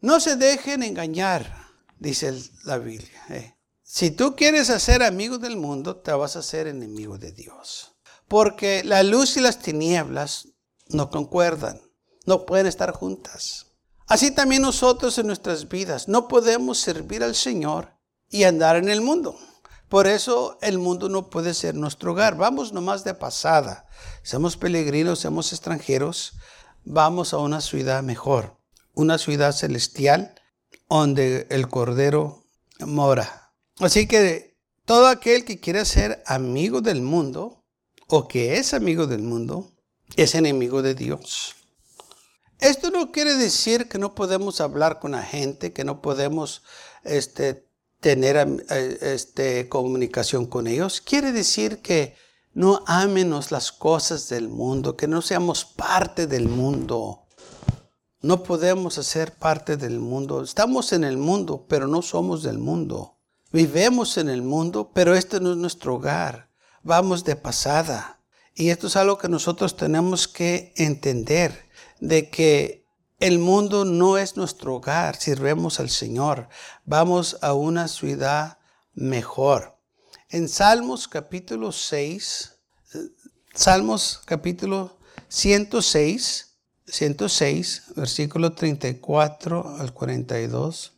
No 0.00 0.20
se 0.20 0.36
dejen 0.36 0.82
engañar 0.82 1.70
dice 2.00 2.34
la 2.64 2.78
Biblia. 2.78 3.22
Eh. 3.28 3.54
Si 3.84 4.10
tú 4.10 4.34
quieres 4.34 4.70
hacer 4.70 5.02
amigo 5.02 5.38
del 5.38 5.56
mundo, 5.56 5.96
te 5.96 6.10
vas 6.12 6.34
a 6.34 6.40
hacer 6.40 6.66
enemigo 6.66 7.18
de 7.18 7.30
Dios. 7.30 7.92
Porque 8.26 8.82
la 8.82 9.02
luz 9.02 9.36
y 9.36 9.40
las 9.40 9.60
tinieblas 9.60 10.48
no 10.88 11.10
concuerdan, 11.10 11.80
no 12.26 12.46
pueden 12.46 12.66
estar 12.66 12.92
juntas. 12.92 13.66
Así 14.06 14.32
también 14.32 14.62
nosotros 14.62 15.18
en 15.18 15.28
nuestras 15.28 15.68
vidas 15.68 16.08
no 16.08 16.26
podemos 16.26 16.78
servir 16.78 17.22
al 17.22 17.36
Señor 17.36 17.94
y 18.28 18.44
andar 18.44 18.76
en 18.76 18.88
el 18.88 19.00
mundo. 19.00 19.38
Por 19.90 20.06
eso 20.06 20.56
el 20.62 20.78
mundo 20.78 21.08
no 21.08 21.30
puede 21.30 21.52
ser 21.52 21.74
nuestro 21.74 22.12
hogar. 22.12 22.36
Vamos 22.36 22.72
nomás 22.72 23.02
de 23.02 23.12
pasada. 23.12 23.88
Somos 24.22 24.56
peregrinos, 24.56 25.18
somos 25.18 25.52
extranjeros. 25.52 26.34
Vamos 26.84 27.34
a 27.34 27.38
una 27.38 27.60
ciudad 27.60 28.00
mejor, 28.04 28.56
una 28.94 29.18
ciudad 29.18 29.50
celestial 29.50 30.36
donde 30.88 31.48
el 31.50 31.66
Cordero 31.66 32.44
mora. 32.78 33.52
Así 33.80 34.06
que 34.06 34.56
todo 34.84 35.08
aquel 35.08 35.44
que 35.44 35.58
quiere 35.58 35.84
ser 35.84 36.22
amigo 36.24 36.80
del 36.80 37.02
mundo 37.02 37.64
o 38.06 38.28
que 38.28 38.58
es 38.58 38.74
amigo 38.74 39.08
del 39.08 39.22
mundo 39.22 39.72
es 40.14 40.36
enemigo 40.36 40.82
de 40.82 40.94
Dios. 40.94 41.56
Esto 42.60 42.90
no 42.90 43.10
quiere 43.10 43.34
decir 43.34 43.88
que 43.88 43.98
no 43.98 44.14
podemos 44.14 44.60
hablar 44.60 45.00
con 45.00 45.12
la 45.12 45.22
gente, 45.24 45.72
que 45.72 45.82
no 45.82 46.00
podemos 46.00 46.62
este, 47.02 47.66
tener 48.00 48.36
eh, 48.70 48.98
este, 49.00 49.68
comunicación 49.68 50.46
con 50.46 50.66
ellos. 50.66 51.00
Quiere 51.00 51.32
decir 51.32 51.78
que 51.78 52.14
no 52.52 52.82
amenos 52.86 53.52
las 53.52 53.70
cosas 53.70 54.28
del 54.28 54.48
mundo, 54.48 54.96
que 54.96 55.06
no 55.06 55.22
seamos 55.22 55.64
parte 55.64 56.26
del 56.26 56.48
mundo. 56.48 57.26
No 58.22 58.42
podemos 58.42 58.98
hacer 58.98 59.32
parte 59.32 59.76
del 59.76 60.00
mundo. 60.00 60.42
Estamos 60.42 60.92
en 60.92 61.04
el 61.04 61.16
mundo, 61.16 61.66
pero 61.68 61.86
no 61.86 62.02
somos 62.02 62.42
del 62.42 62.58
mundo. 62.58 63.18
Vivemos 63.52 64.18
en 64.18 64.28
el 64.28 64.42
mundo, 64.42 64.90
pero 64.94 65.14
este 65.14 65.40
no 65.40 65.52
es 65.52 65.56
nuestro 65.56 65.94
hogar. 65.96 66.50
Vamos 66.82 67.24
de 67.24 67.36
pasada. 67.36 68.20
Y 68.54 68.70
esto 68.70 68.88
es 68.88 68.96
algo 68.96 69.16
que 69.18 69.28
nosotros 69.28 69.76
tenemos 69.76 70.28
que 70.28 70.72
entender, 70.76 71.68
de 72.00 72.30
que 72.30 72.79
el 73.20 73.38
mundo 73.38 73.84
no 73.84 74.16
es 74.16 74.36
nuestro 74.36 74.76
hogar, 74.76 75.14
sirvemos 75.14 75.78
al 75.78 75.90
Señor. 75.90 76.48
Vamos 76.86 77.36
a 77.42 77.52
una 77.52 77.86
ciudad 77.86 78.58
mejor. 78.94 79.78
En 80.30 80.48
Salmos 80.48 81.06
capítulo 81.06 81.70
6, 81.70 82.56
Salmos 83.54 84.22
capítulo 84.24 84.98
106, 85.28 86.56
106, 86.86 87.82
versículo 87.94 88.54
34 88.54 89.76
al 89.78 89.92
42. 89.92 90.94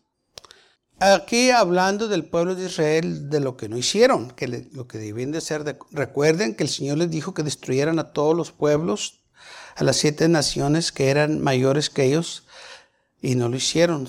Aquí 1.00 1.50
hablando 1.50 2.06
del 2.06 2.24
pueblo 2.26 2.54
de 2.54 2.66
Israel, 2.66 3.30
de 3.30 3.40
lo 3.40 3.56
que 3.56 3.68
no 3.68 3.76
hicieron, 3.76 4.30
que 4.30 4.46
lo 4.46 4.86
que 4.86 4.98
debían 4.98 5.32
de 5.32 5.38
hacer. 5.38 5.76
recuerden 5.90 6.54
que 6.54 6.62
el 6.62 6.68
Señor 6.68 6.98
les 6.98 7.10
dijo 7.10 7.34
que 7.34 7.42
destruyeran 7.42 7.98
a 7.98 8.12
todos 8.12 8.36
los 8.36 8.52
pueblos, 8.52 9.21
a 9.76 9.84
las 9.84 9.96
siete 9.96 10.28
naciones 10.28 10.92
que 10.92 11.10
eran 11.10 11.40
mayores 11.40 11.90
que 11.90 12.04
ellos, 12.04 12.44
y 13.20 13.34
no 13.34 13.48
lo 13.48 13.56
hicieron, 13.56 14.08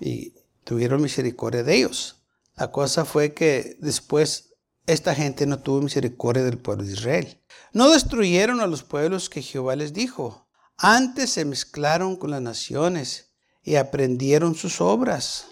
y 0.00 0.34
tuvieron 0.64 1.02
misericordia 1.02 1.62
de 1.62 1.76
ellos. 1.76 2.16
La 2.56 2.70
cosa 2.70 3.04
fue 3.04 3.34
que 3.34 3.76
después 3.80 4.50
esta 4.86 5.14
gente 5.14 5.46
no 5.46 5.60
tuvo 5.60 5.80
misericordia 5.80 6.42
del 6.42 6.58
pueblo 6.58 6.84
de 6.84 6.92
Israel. 6.92 7.40
No 7.72 7.90
destruyeron 7.90 8.60
a 8.60 8.66
los 8.66 8.82
pueblos 8.82 9.30
que 9.30 9.42
Jehová 9.42 9.76
les 9.76 9.92
dijo. 9.92 10.48
Antes 10.76 11.30
se 11.30 11.44
mezclaron 11.44 12.16
con 12.16 12.30
las 12.30 12.42
naciones 12.42 13.32
y 13.62 13.76
aprendieron 13.76 14.54
sus 14.54 14.80
obras. 14.80 15.46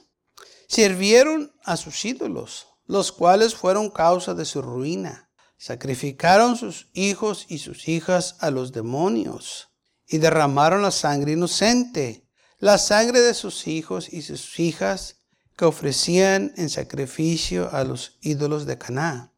Sirvieron 0.67 1.53
a 1.65 1.77
sus 1.77 2.05
ídolos, 2.05 2.67
los 2.87 3.13
cuales 3.13 3.55
fueron 3.55 3.91
causa 3.91 4.35
de 4.35 4.45
su 4.45 4.63
ruina. 4.63 5.30
Sacrificaron 5.63 6.57
sus 6.57 6.89
hijos 6.95 7.45
y 7.51 7.59
sus 7.59 7.87
hijas 7.87 8.37
a 8.39 8.51
los 8.51 8.73
demonios 8.73 9.69
y 10.09 10.17
derramaron 10.17 10.81
la 10.81 10.91
sangre 10.91 11.33
inocente, 11.33 12.27
la 12.61 12.79
sangre 12.79 13.21
de 13.21 13.35
sus 13.35 13.67
hijos 13.67 14.11
y 14.11 14.23
sus 14.23 14.59
hijas 14.59 15.17
que 15.59 15.67
ofrecían 15.67 16.55
en 16.57 16.71
sacrificio 16.71 17.69
a 17.75 17.85
los 17.85 18.17
ídolos 18.23 18.65
de 18.65 18.79
Caná. 18.79 19.35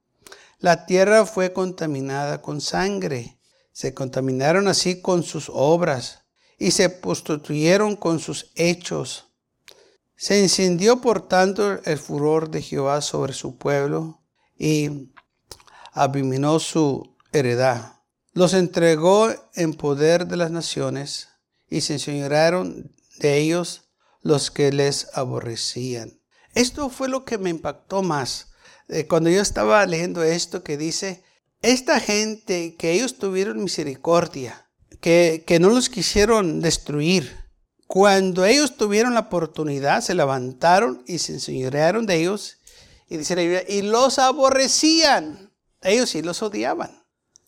La 0.61 0.87
tierra 0.87 1.27
fue 1.27 1.53
contaminada 1.53 2.41
con 2.41 2.61
sangre. 2.61 3.41
Se 3.73 3.93
contaminaron 3.93 4.69
así 4.69 5.03
con 5.03 5.25
sus 5.25 5.51
obras 5.53 6.21
y 6.57 6.71
se 6.71 6.89
prostituyeron 6.89 7.97
con 7.97 8.21
sus 8.21 8.53
hechos. 8.55 9.27
Se 10.15 10.41
encendió 10.41 11.01
por 11.01 11.27
tanto 11.27 11.83
el 11.83 11.99
furor 11.99 12.49
de 12.49 12.63
Jehová 12.63 13.01
sobre 13.01 13.33
su 13.33 13.59
pueblo 13.59 14.23
y 14.57 15.12
abominó 15.93 16.59
su 16.59 17.17
heredad. 17.33 18.01
Los 18.33 18.55
entregó 18.55 19.31
en 19.55 19.75
poder 19.75 20.27
de 20.27 20.37
las 20.37 20.51
naciones 20.51 21.29
y 21.69 21.83
se 21.83 21.95
enseñorearon 21.95 22.91
de 23.19 23.39
ellos 23.39 23.83
los 24.21 24.51
que 24.51 24.73
les 24.73 25.09
aborrecían. 25.15 26.21
Esto 26.55 26.91
fue 26.91 27.09
lo 27.09 27.25
que 27.25 27.39
me 27.39 27.51
impactó 27.51 28.03
más 28.03 28.53
eh, 28.89 29.07
cuando 29.07 29.31
yo 29.31 29.41
estaba 29.41 29.85
leyendo 29.87 30.23
esto 30.23 30.63
que 30.63 30.77
dice, 30.77 31.25
esta 31.63 32.01
gente 32.01 32.77
que 32.77 32.93
ellos 32.93 33.19
tuvieron 33.19 33.63
misericordia, 33.63 34.69
que, 35.01 35.45
que 35.47 35.59
no 35.59 35.71
los 35.71 35.89
quisieron 35.89 36.61
destruir, 36.61 37.43
cuando 37.87 38.45
ellos 38.45 38.77
tuvieron 38.77 39.15
la 39.15 39.21
oportunidad, 39.21 40.01
se 40.01 40.15
levantaron 40.15 41.03
y 41.07 41.19
se 41.19 41.33
enseñorearon 41.35 42.07
de 42.07 42.17
ellos 42.17 42.59
y 43.09 43.19
dice 43.19 43.67
y 43.69 43.83
los 43.83 44.19
aborrecían. 44.19 45.52
Ellos 45.83 46.11
sí 46.11 46.23
los 46.23 46.43
odiaban. 46.43 47.05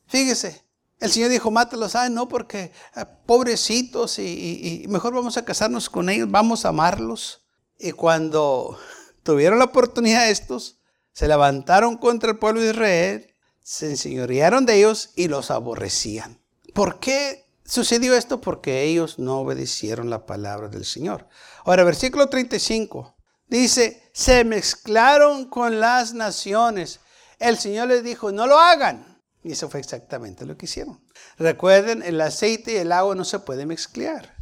Fíjese, 0.07 0.65
el 1.01 1.11
Señor 1.11 1.31
dijo, 1.31 1.51
mátalos, 1.51 1.95
ah, 1.95 2.09
no, 2.09 2.29
porque 2.29 2.73
ah, 2.95 3.09
pobrecitos 3.27 4.19
y, 4.19 4.85
mejor 4.89 5.15
vamos 5.15 5.37
a 5.37 5.45
casarnos 5.45 5.89
con 5.89 6.09
ellos, 6.09 6.31
vamos 6.31 6.65
a 6.65 6.71
amarlos. 6.71 7.43
Y 7.79 7.93
cuando 7.93 8.79
tuvieron 9.23 9.59
la 9.59 9.67
oportunidad 9.67 10.29
estos, 10.29 10.79
se 11.13 11.29
levantaron 11.29 11.97
contra 11.97 12.31
el 12.31 12.39
pueblo 12.39 12.61
de 12.61 12.71
Israel, 12.71 13.35
se 13.63 13.91
enseñorearon 13.91 14.67
de 14.67 14.79
ellos 14.79 15.11
y 15.17 15.29
los 15.29 15.51
aborrecían. 15.51 16.41
¿Por 16.75 16.99
qué 16.99 17.45
Sucedió 17.67 18.15
esto 18.15 18.43
porque 18.43 18.83
ellos 18.83 19.19
no 19.19 19.39
obedecieron 19.39 20.11
la 20.11 20.27
palabra 20.27 20.69
del 20.69 20.85
Señor. 20.85 21.27
Ahora, 21.65 21.85
versículo 21.85 22.29
35 22.29 23.17
dice, 23.49 24.11
se 24.13 24.45
mezclaron 24.45 25.47
con 25.47 25.81
las 25.81 26.13
naciones. 26.13 27.01
El 27.45 27.59
Señor 27.59 27.89
les 27.89 28.03
dijo, 28.03 28.33
no 28.33 28.47
lo 28.47 28.59
hagan. 28.59 29.21
Y 29.43 29.53
eso 29.53 29.69
fue 29.69 29.79
exactamente 29.79 30.47
lo 30.47 30.57
que 30.57 30.65
hicieron. 30.65 31.05
Recuerden, 31.37 32.03
el 32.03 32.19
aceite 32.23 32.73
y 32.73 32.77
el 32.77 32.91
agua 32.91 33.15
no 33.15 33.27
se 33.27 33.39
pueden 33.39 33.69
mezclar. 33.69 34.35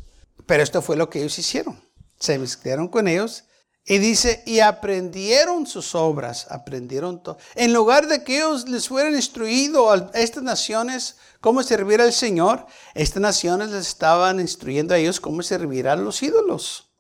Pero 0.47 0.63
esto 0.63 0.81
fue 0.83 0.97
lo 0.97 1.11
que 1.11 1.19
ellos 1.19 1.37
hicieron. 1.37 1.83
Se 2.21 2.39
mezclaron 2.39 2.87
con 2.87 3.09
ellos 3.09 3.43
y 3.85 3.99
dice, 3.99 4.45
y 4.47 4.61
aprendieron 4.61 5.67
sus 5.67 5.97
obras, 5.97 6.47
aprendieron 6.51 7.21
todo. 7.21 7.39
En 7.57 7.73
lugar 7.73 8.07
de 8.07 8.23
que 8.23 8.37
ellos 8.37 8.69
les 8.69 8.87
fueran 8.87 9.17
instruido 9.17 9.91
a 9.91 10.13
estas 10.15 10.45
naciones 10.45 11.17
cómo 11.41 11.65
servir 11.65 12.01
al 12.01 12.13
Señor, 12.13 12.65
estas 12.95 13.21
naciones 13.21 13.71
les 13.71 13.89
estaban 13.89 14.39
instruyendo 14.39 14.95
a 14.95 14.99
ellos 14.99 15.19
cómo 15.19 15.43
servir 15.43 15.89
a 15.89 15.97
los 15.97 16.23
ídolos. 16.23 16.93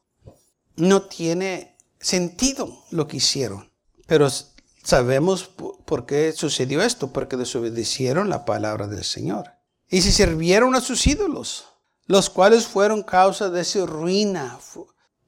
No 0.74 1.02
tiene 1.02 1.76
sentido 2.00 2.84
lo 2.90 3.06
que 3.06 3.18
hicieron. 3.18 3.70
Pero 4.08 4.28
sabemos 4.82 5.48
por 5.84 6.06
qué 6.06 6.32
sucedió 6.32 6.82
esto, 6.82 7.12
porque 7.12 7.36
desobedecieron 7.36 8.28
la 8.28 8.44
palabra 8.44 8.86
del 8.86 9.04
Señor. 9.04 9.52
Y 9.88 10.02
se 10.02 10.12
sirvieron 10.12 10.74
a 10.74 10.80
sus 10.80 11.06
ídolos, 11.06 11.66
los 12.06 12.30
cuales 12.30 12.66
fueron 12.66 13.02
causa 13.02 13.50
de 13.50 13.64
su 13.64 13.86
ruina 13.86 14.58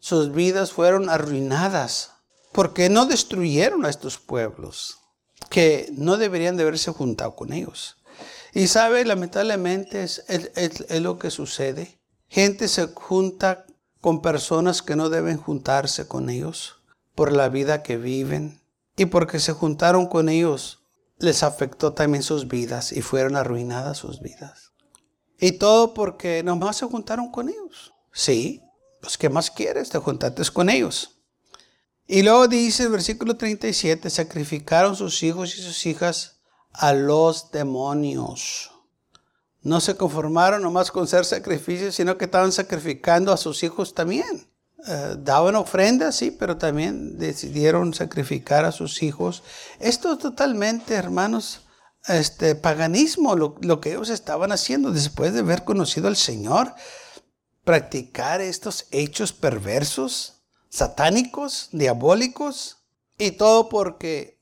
sus 0.04 0.34
vidas 0.34 0.70
fueron 0.70 1.08
arruinadas 1.08 2.10
porque 2.52 2.90
no 2.90 3.06
destruyeron 3.06 3.86
a 3.86 3.88
estos 3.88 4.18
pueblos 4.18 4.98
que 5.48 5.88
no 5.92 6.18
deberían 6.18 6.58
de 6.58 6.64
haberse 6.64 6.92
juntado 6.92 7.34
con 7.34 7.54
ellos. 7.54 7.96
Y 8.52 8.66
sabe, 8.66 9.06
lamentablemente 9.06 10.02
es, 10.02 10.22
es, 10.28 11.00
lo 11.00 11.18
que 11.18 11.30
sucede. 11.30 12.02
Gente 12.28 12.68
se 12.68 12.88
junta 12.88 13.64
con 14.02 14.20
personas 14.20 14.82
que 14.82 14.94
no 14.94 15.08
deben 15.08 15.38
juntarse 15.38 16.06
con 16.06 16.28
ellos 16.28 16.82
por 17.14 17.32
la 17.32 17.48
vida 17.48 17.82
que 17.82 17.96
viven 17.96 18.60
y 18.96 19.06
porque 19.06 19.40
se 19.40 19.52
juntaron 19.52 20.06
con 20.06 20.28
ellos 20.28 20.80
les 21.18 21.42
afectó 21.42 21.92
también 21.92 22.22
sus 22.22 22.48
vidas 22.48 22.92
y 22.92 23.02
fueron 23.02 23.36
arruinadas 23.36 23.98
sus 23.98 24.20
vidas. 24.20 24.72
Y 25.38 25.52
todo 25.52 25.94
porque 25.94 26.42
nomás 26.42 26.76
se 26.76 26.86
juntaron 26.86 27.30
con 27.30 27.48
ellos. 27.48 27.92
Sí, 28.12 28.62
pues, 29.00 29.18
¿qué 29.18 29.28
más 29.28 29.50
quieres? 29.50 29.90
Te 29.90 29.98
juntaste 29.98 30.42
con 30.52 30.70
ellos. 30.70 31.22
Y 32.06 32.22
luego 32.22 32.48
dice 32.48 32.84
el 32.84 32.90
versículo 32.90 33.36
37, 33.36 34.10
sacrificaron 34.10 34.94
sus 34.94 35.22
hijos 35.22 35.56
y 35.56 35.62
sus 35.62 35.86
hijas 35.86 36.40
a 36.72 36.92
los 36.92 37.50
demonios. 37.50 38.70
No 39.62 39.80
se 39.80 39.96
conformaron 39.96 40.62
nomás 40.62 40.90
con 40.90 41.06
ser 41.06 41.24
sacrificios, 41.24 41.94
sino 41.94 42.18
que 42.18 42.26
estaban 42.26 42.52
sacrificando 42.52 43.32
a 43.32 43.38
sus 43.38 43.62
hijos 43.62 43.94
también. 43.94 44.50
Eh, 44.86 45.16
daban 45.18 45.56
ofrendas, 45.56 46.16
sí, 46.16 46.30
pero 46.30 46.56
también 46.58 47.18
decidieron 47.18 47.94
sacrificar 47.94 48.64
a 48.64 48.72
sus 48.72 49.02
hijos. 49.02 49.42
Esto 49.80 50.12
es 50.12 50.18
totalmente, 50.18 50.94
hermanos, 50.94 51.62
este 52.06 52.54
paganismo, 52.54 53.34
lo, 53.34 53.56
lo 53.62 53.80
que 53.80 53.92
ellos 53.92 54.10
estaban 54.10 54.52
haciendo 54.52 54.90
después 54.90 55.32
de 55.32 55.40
haber 55.40 55.64
conocido 55.64 56.08
al 56.08 56.16
Señor 56.16 56.74
practicar 57.64 58.42
estos 58.42 58.86
hechos 58.90 59.32
perversos, 59.32 60.42
satánicos, 60.68 61.68
diabólicos, 61.72 62.84
y 63.16 63.32
todo 63.32 63.70
porque 63.70 64.38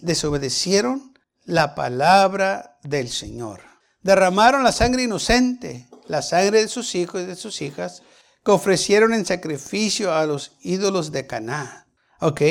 desobedecieron 0.00 1.14
la 1.44 1.74
palabra 1.74 2.78
del 2.82 3.08
Señor. 3.08 3.62
Derramaron 4.02 4.62
la 4.62 4.72
sangre 4.72 5.02
inocente, 5.02 5.88
la 6.06 6.22
sangre 6.22 6.60
de 6.60 6.68
sus 6.68 6.94
hijos 6.94 7.22
y 7.22 7.26
de 7.26 7.36
sus 7.36 7.62
hijas, 7.62 8.02
que 8.44 8.50
ofrecieron 8.50 9.14
en 9.14 9.24
sacrificio 9.24 10.12
a 10.12 10.26
los 10.26 10.52
ídolos 10.60 11.12
de 11.12 11.26
Caná. 11.26 11.86
¿Ok? 12.20 12.42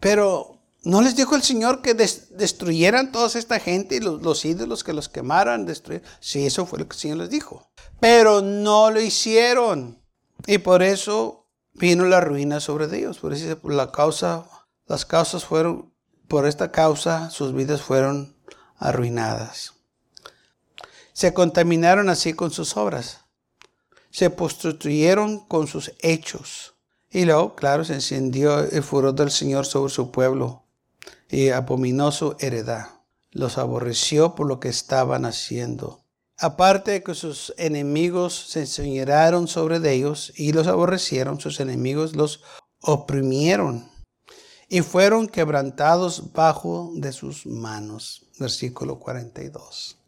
Pero 0.00 0.58
¿No 0.84 1.02
les 1.02 1.16
dijo 1.16 1.34
el 1.34 1.42
Señor 1.42 1.82
que 1.82 1.92
destruyeran 1.92 3.10
toda 3.10 3.26
esta 3.38 3.58
gente 3.58 3.96
y 3.96 4.00
los, 4.00 4.44
ídolos 4.44 4.84
que 4.84 4.92
los 4.92 5.08
quemaran? 5.08 5.66
Destruir? 5.66 6.02
Sí, 6.20 6.46
eso 6.46 6.66
fue 6.66 6.78
lo 6.78 6.88
que 6.88 6.94
el 6.94 7.00
Señor 7.00 7.18
les 7.18 7.30
dijo. 7.30 7.68
Pero 8.00 8.40
no 8.40 8.90
lo 8.90 9.00
hicieron. 9.00 10.00
Y 10.46 10.58
por 10.58 10.82
eso 10.82 11.46
vino 11.74 12.04
la 12.04 12.20
ruina 12.20 12.60
sobre 12.60 12.86
ellos. 12.96 13.18
Por 13.18 13.34
eso 13.34 13.58
la 13.64 13.90
causa, 13.90 14.46
las 14.86 15.04
causas 15.04 15.44
fueron, 15.44 15.92
por 16.28 16.46
esta 16.46 16.70
causa 16.70 17.28
sus 17.30 17.52
vidas 17.52 17.82
fueron 17.82 18.36
arruinadas. 18.78 19.74
Se 21.12 21.34
contaminaron 21.34 22.08
así 22.08 22.34
con 22.34 22.52
sus 22.52 22.76
obras. 22.76 23.24
Se 24.10 24.30
prostituyeron 24.30 25.46
con 25.46 25.66
sus 25.66 25.92
hechos. 26.00 26.74
Y 27.10 27.24
luego, 27.24 27.54
claro, 27.54 27.84
se 27.84 27.94
encendió 27.94 28.60
el 28.60 28.82
furor 28.82 29.14
del 29.14 29.30
Señor 29.30 29.66
sobre 29.66 29.92
su 29.92 30.10
pueblo 30.10 30.64
y 31.30 31.48
abominó 31.50 32.12
su 32.12 32.36
heredad. 32.38 32.86
Los 33.30 33.58
aborreció 33.58 34.34
por 34.34 34.46
lo 34.46 34.60
que 34.60 34.68
estaban 34.68 35.24
haciendo. 35.24 36.04
Aparte 36.38 36.92
de 36.92 37.02
que 37.02 37.14
sus 37.14 37.52
enemigos 37.56 38.34
se 38.50 38.60
enseñaron 38.60 39.48
sobre 39.48 39.76
ellos 39.92 40.32
y 40.36 40.52
los 40.52 40.66
aborrecieron, 40.66 41.40
sus 41.40 41.60
enemigos 41.60 42.14
los 42.14 42.42
oprimieron 42.80 43.90
y 44.68 44.82
fueron 44.82 45.26
quebrantados 45.26 46.32
bajo 46.32 46.92
de 46.94 47.12
sus 47.12 47.46
manos. 47.46 48.26
Versículo 48.38 48.98
42. 48.98 49.98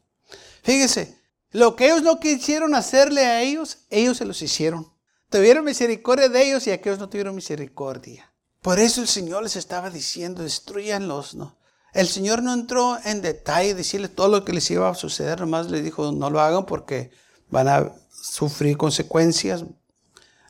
Fíjese, 0.63 1.20
Lo 1.53 1.75
que 1.77 1.87
ellos 1.87 2.03
no 2.03 2.21
quisieron 2.21 2.75
hacerle 2.75 3.27
a 3.27 3.43
ellos, 3.43 3.79
ellos 3.91 4.19
se 4.19 4.25
los 4.25 4.41
hicieron. 4.43 4.93
Tuvieron 5.29 5.65
misericordia 5.65 6.29
de 6.29 6.49
ellos 6.49 6.67
y 6.67 6.71
aquellos 6.71 6.99
no 6.99 7.09
tuvieron 7.09 7.35
misericordia. 7.35 8.33
Por 8.63 8.79
eso 8.79 9.01
el 9.01 9.09
Señor 9.09 9.43
les 9.43 9.57
estaba 9.57 9.91
diciendo, 9.91 10.43
destruyanlos, 10.43 11.35
¿no? 11.35 11.57
El 11.93 12.07
Señor 12.07 12.43
no 12.43 12.53
entró 12.53 12.99
en 13.05 13.21
detalle 13.21 13.75
decirle 13.75 14.09
todo 14.09 14.29
lo 14.29 14.45
que 14.45 14.53
les 14.53 14.71
iba 14.71 14.89
a 14.89 14.95
suceder, 14.95 15.41
nomás 15.41 15.71
les 15.71 15.83
dijo, 15.83 16.13
no 16.13 16.31
lo 16.31 16.41
hagan 16.41 16.67
porque 16.67 17.11
van 17.49 17.69
a 17.69 17.93
sufrir 18.11 18.77
consecuencias, 18.77 19.65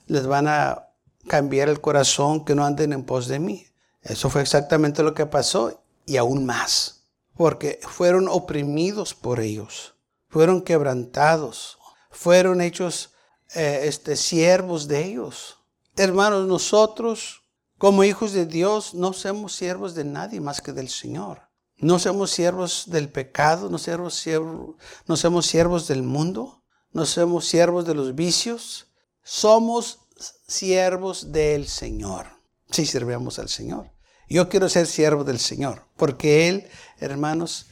les 0.07 0.27
van 0.27 0.49
a 0.49 0.89
cambiar 1.29 1.69
el 1.69 1.81
corazón, 1.81 2.45
que 2.45 2.55
no 2.55 2.65
anden 2.65 2.93
en 2.93 3.05
pos 3.05 3.29
de 3.29 3.39
mí. 3.39 3.67
Eso 4.03 4.29
fue 4.29 4.43
exactamente 4.43 5.03
lo 5.03 5.15
que 5.15 5.27
pasó 5.27 5.83
y 6.05 6.17
aún 6.17 6.45
más, 6.45 7.05
porque 7.37 7.81
fueron 7.83 8.29
oprimidos 8.29 9.15
por 9.15 9.41
ellos, 9.41 9.95
fueron 10.31 10.63
quebrantados, 10.63 11.77
fueron 12.11 12.63
hechos 12.63 13.13
eh, 13.55 13.83
este, 13.85 14.17
siervos 14.17 14.89
de 14.89 15.05
ellos. 15.05 15.59
Hermanos, 15.97 16.49
nosotros 16.49 17.43
como 17.77 18.05
hijos 18.05 18.33
de 18.33 18.47
Dios 18.47 18.95
no 18.95 19.13
somos 19.13 19.55
siervos 19.55 19.95
de 19.95 20.05
nadie 20.05 20.41
más 20.41 20.61
que 20.61 20.73
del 20.73 20.89
Señor. 20.89 21.43
No 21.77 21.99
somos 21.99 22.31
siervos 22.31 22.85
del 22.87 23.09
pecado, 23.09 23.71
no 23.71 23.79
somos 23.79 24.15
siervos, 24.15 24.77
no 25.07 25.17
somos 25.17 25.47
siervos 25.47 25.89
del 25.89 26.03
mundo, 26.03 26.63
no 26.93 27.07
somos 27.07 27.47
siervos 27.47 27.87
de 27.87 27.95
los 27.95 28.15
vicios. 28.15 28.89
Somos 29.23 30.01
siervos 30.47 31.33
del 31.33 31.69
Señor. 31.69 32.27
Si 32.71 32.85
sí, 32.85 32.93
servemos 32.93 33.39
al 33.39 33.49
Señor. 33.49 33.91
Yo 34.29 34.49
quiero 34.49 34.69
ser 34.69 34.87
siervo 34.87 35.25
del 35.25 35.41
Señor, 35.41 35.87
porque 35.97 36.49
Él, 36.49 36.69
hermanos, 36.99 37.67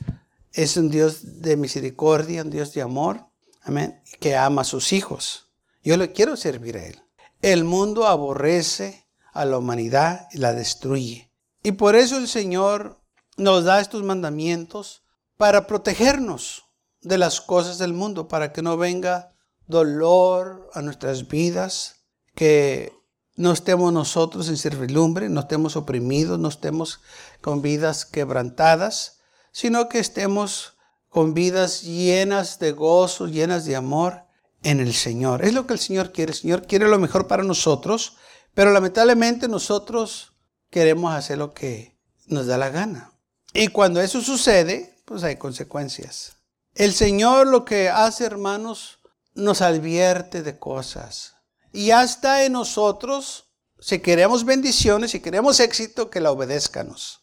es 0.53 0.77
un 0.77 0.91
Dios 0.91 1.41
de 1.41 1.57
misericordia, 1.57 2.43
un 2.43 2.51
Dios 2.51 2.73
de 2.73 2.83
amor, 2.83 3.27
amén, 3.63 4.03
que 4.21 4.37
ama 4.37 4.63
a 4.63 4.65
sus 4.65 4.93
hijos. 4.93 5.51
Yo 5.83 5.97
le 5.97 6.13
quiero 6.13 6.37
servir 6.37 6.77
a 6.77 6.87
Él. 6.87 7.03
El 7.41 7.65
mundo 7.65 8.07
aborrece 8.07 9.07
a 9.33 9.45
la 9.45 9.59
humanidad 9.59 10.29
y 10.33 10.39
la 10.39 10.53
destruye. 10.53 11.31
Y 11.63 11.73
por 11.73 11.97
eso 11.97 12.17
el 12.17 12.29
Señor 12.29 13.01
nos 13.37 13.65
da 13.65 13.81
estos 13.81 14.03
mandamientos 14.03 15.03
para 15.37 15.67
protegernos 15.67 16.65
de 17.01 17.19
las 17.19 17.41
cosas 17.41 17.79
del 17.79 17.93
mundo, 17.93 18.27
para 18.27 18.53
que 18.53 18.63
no 18.63 18.77
venga 18.77 19.33
dolor 19.67 20.69
a 20.75 20.83
nuestras 20.83 21.29
vidas, 21.29 22.07
que 22.35 22.93
no 23.37 23.53
estemos 23.53 23.93
nosotros 23.93 24.49
en 24.49 24.57
servidumbre, 24.57 25.29
no 25.29 25.41
estemos 25.41 25.77
oprimidos, 25.77 26.39
no 26.39 26.49
estemos 26.49 27.01
con 27.41 27.63
vidas 27.63 28.05
quebrantadas, 28.05 29.18
sino 29.59 29.89
que 29.89 29.99
estemos 29.99 30.75
con 31.09 31.35
vidas 31.35 31.83
llenas 31.83 32.59
de 32.59 32.73
gozo, 32.73 33.27
llenas 33.27 33.65
de 33.65 33.77
amor 33.77 34.25
en 34.63 34.81
el 34.81 34.95
Señor. 34.95 35.45
Es 35.45 35.53
lo 35.55 35.67
que 35.67 35.73
el 35.73 35.79
Señor 35.79 36.13
quiere. 36.13 36.33
El 36.33 36.39
Señor 36.39 36.67
quiere 36.67 36.89
lo 36.89 36.99
mejor 36.99 37.27
para 37.27 37.43
nosotros 37.43 38.17
pero 38.59 38.73
lamentablemente 38.73 39.47
nosotros 39.47 40.33
queremos 40.69 41.15
hacer 41.15 41.39
lo 41.39 41.55
que 41.55 41.97
nos 42.27 42.49
da 42.49 42.59
la 42.59 42.71
gana. 42.71 43.13
Y 43.53 43.69
cuando 43.69 44.01
eso 44.01 44.21
sucede, 44.21 45.01
pues 45.05 45.23
hay 45.23 45.37
consecuencias. 45.37 46.39
El 46.75 46.93
Señor 46.93 47.47
lo 47.47 47.65
que 47.65 47.89
hace, 47.89 48.25
hermanos, 48.25 48.99
nos 49.33 49.63
advierte 49.63 50.43
de 50.43 50.59
cosas. 50.59 51.37
Y 51.73 51.87
ya 51.87 52.03
está 52.03 52.45
en 52.45 52.55
nosotros, 52.55 53.45
si 53.79 54.01
queremos 54.01 54.45
bendiciones, 54.45 55.13
si 55.13 55.21
queremos 55.21 55.61
éxito, 55.61 56.11
que 56.11 56.21
la 56.21 56.33
obedezcanos. 56.33 57.21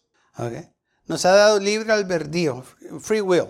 Nos 1.08 1.26
ha 1.26 1.32
dado 1.32 1.60
libre 1.60 1.94
albedrío, 1.94 2.64
free 3.00 3.22
will. 3.22 3.48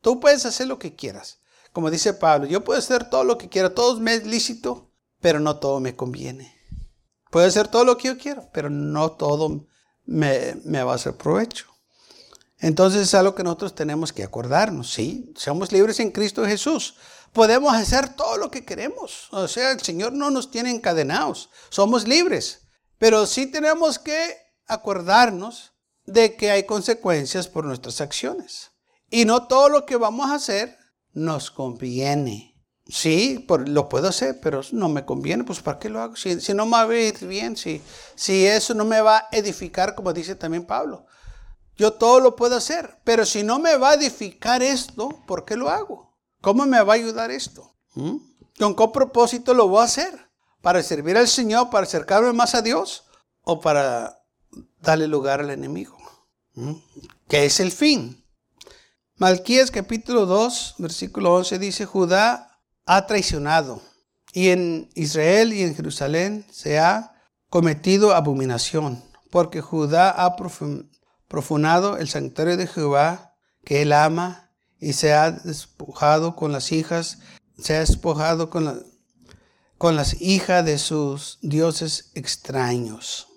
Tú 0.00 0.20
puedes 0.20 0.46
hacer 0.46 0.66
lo 0.66 0.78
que 0.78 0.94
quieras. 0.94 1.38
Como 1.72 1.90
dice 1.90 2.14
Pablo, 2.14 2.46
yo 2.46 2.62
puedo 2.62 2.78
hacer 2.78 3.10
todo 3.10 3.24
lo 3.24 3.36
que 3.36 3.48
quiera, 3.48 3.74
todo 3.74 3.98
me 4.00 4.14
es 4.14 4.26
lícito, 4.26 4.92
pero 5.20 5.40
no 5.40 5.56
todo 5.56 5.80
me 5.80 5.96
conviene. 5.96 6.54
Puede 7.30 7.50
ser 7.50 7.68
todo 7.68 7.84
lo 7.84 7.96
que 7.98 8.08
yo 8.08 8.16
quiero, 8.16 8.48
pero 8.52 8.70
no 8.70 9.12
todo 9.12 9.66
me, 10.06 10.54
va 10.84 10.92
a 10.92 10.94
hacer 10.94 11.16
provecho. 11.16 11.66
Entonces 12.58 13.02
es 13.02 13.14
algo 13.14 13.34
que 13.34 13.42
nosotros 13.42 13.74
tenemos 13.74 14.12
que 14.12 14.22
acordarnos, 14.22 14.92
¿sí? 14.92 15.32
Somos 15.36 15.72
libres 15.72 15.98
en 16.00 16.12
Cristo 16.12 16.46
Jesús. 16.46 16.94
Podemos 17.32 17.74
hacer 17.74 18.14
todo 18.14 18.36
lo 18.36 18.50
que 18.50 18.64
queremos. 18.64 19.28
O 19.32 19.48
sea, 19.48 19.72
el 19.72 19.80
Señor 19.80 20.12
no 20.12 20.30
nos 20.30 20.50
tiene 20.50 20.70
encadenados. 20.70 21.50
Somos 21.70 22.06
libres. 22.06 22.68
Pero 22.98 23.26
sí 23.26 23.46
tenemos 23.46 23.98
que 23.98 24.36
acordarnos 24.68 25.73
de 26.06 26.36
que 26.36 26.50
hay 26.50 26.64
consecuencias 26.64 27.48
por 27.48 27.64
nuestras 27.64 28.00
acciones. 28.00 28.72
Y 29.10 29.24
no 29.24 29.46
todo 29.46 29.68
lo 29.68 29.86
que 29.86 29.96
vamos 29.96 30.30
a 30.30 30.34
hacer 30.34 30.76
nos 31.12 31.50
conviene. 31.50 32.54
Sí, 32.86 33.46
lo 33.66 33.88
puedo 33.88 34.08
hacer, 34.08 34.40
pero 34.42 34.60
no 34.72 34.90
me 34.90 35.06
conviene, 35.06 35.44
pues 35.44 35.60
¿para 35.60 35.78
qué 35.78 35.88
lo 35.88 36.02
hago? 36.02 36.16
Si, 36.16 36.36
no 36.52 36.66
me 36.66 36.72
va 36.72 36.82
a 36.82 36.94
ir 36.94 37.26
bien, 37.26 37.56
si, 37.56 37.80
si 38.14 38.46
eso 38.46 38.74
no 38.74 38.84
me 38.84 39.00
va 39.00 39.18
a 39.18 39.28
edificar, 39.32 39.94
como 39.94 40.12
dice 40.12 40.34
también 40.34 40.66
Pablo. 40.66 41.06
Yo 41.76 41.94
todo 41.94 42.20
lo 42.20 42.36
puedo 42.36 42.56
hacer, 42.56 42.98
pero 43.02 43.24
si 43.24 43.42
no 43.42 43.58
me 43.58 43.76
va 43.76 43.90
a 43.90 43.94
edificar 43.94 44.62
esto, 44.62 45.08
¿por 45.26 45.44
qué 45.44 45.56
lo 45.56 45.70
hago? 45.70 46.14
¿Cómo 46.42 46.66
me 46.66 46.82
va 46.82 46.92
a 46.92 46.96
ayudar 46.96 47.30
esto? 47.30 47.74
¿Mm? 47.94 48.16
¿Con 48.58 48.76
qué 48.76 48.88
propósito 48.92 49.54
lo 49.54 49.66
voy 49.66 49.80
a 49.80 49.84
hacer? 49.84 50.30
¿Para 50.60 50.82
servir 50.82 51.16
al 51.16 51.26
Señor, 51.26 51.70
para 51.70 51.84
acercarme 51.84 52.32
más 52.32 52.54
a 52.54 52.62
Dios 52.62 53.04
o 53.42 53.60
para 53.60 54.22
darle 54.80 55.08
lugar 55.08 55.40
al 55.40 55.50
enemigo? 55.50 55.93
¿Qué 57.28 57.46
es 57.46 57.58
el 57.58 57.72
fin? 57.72 58.24
Malquías 59.16 59.72
capítulo 59.72 60.24
2, 60.24 60.76
versículo 60.78 61.34
11 61.34 61.58
dice, 61.58 61.84
Judá 61.84 62.60
ha 62.86 63.06
traicionado 63.06 63.82
y 64.32 64.50
en 64.50 64.88
Israel 64.94 65.52
y 65.52 65.62
en 65.62 65.74
Jerusalén 65.74 66.46
se 66.52 66.78
ha 66.78 67.12
cometido 67.50 68.14
abominación, 68.14 69.02
porque 69.30 69.60
Judá 69.60 70.10
ha 70.10 70.36
profanado 71.26 71.96
el 71.96 72.08
santuario 72.08 72.56
de 72.56 72.68
Jehová 72.68 73.34
que 73.64 73.82
él 73.82 73.92
ama 73.92 74.52
y 74.78 74.92
se 74.92 75.12
ha 75.12 75.32
despojado 75.32 76.36
con 76.36 76.52
las 76.52 76.70
hijas, 76.70 77.18
se 77.58 77.74
ha 77.74 77.80
despojado 77.80 78.48
con, 78.48 78.86
con 79.76 79.96
las 79.96 80.20
hijas 80.20 80.64
de 80.64 80.78
sus 80.78 81.38
dioses 81.42 82.12
extraños. 82.14 83.33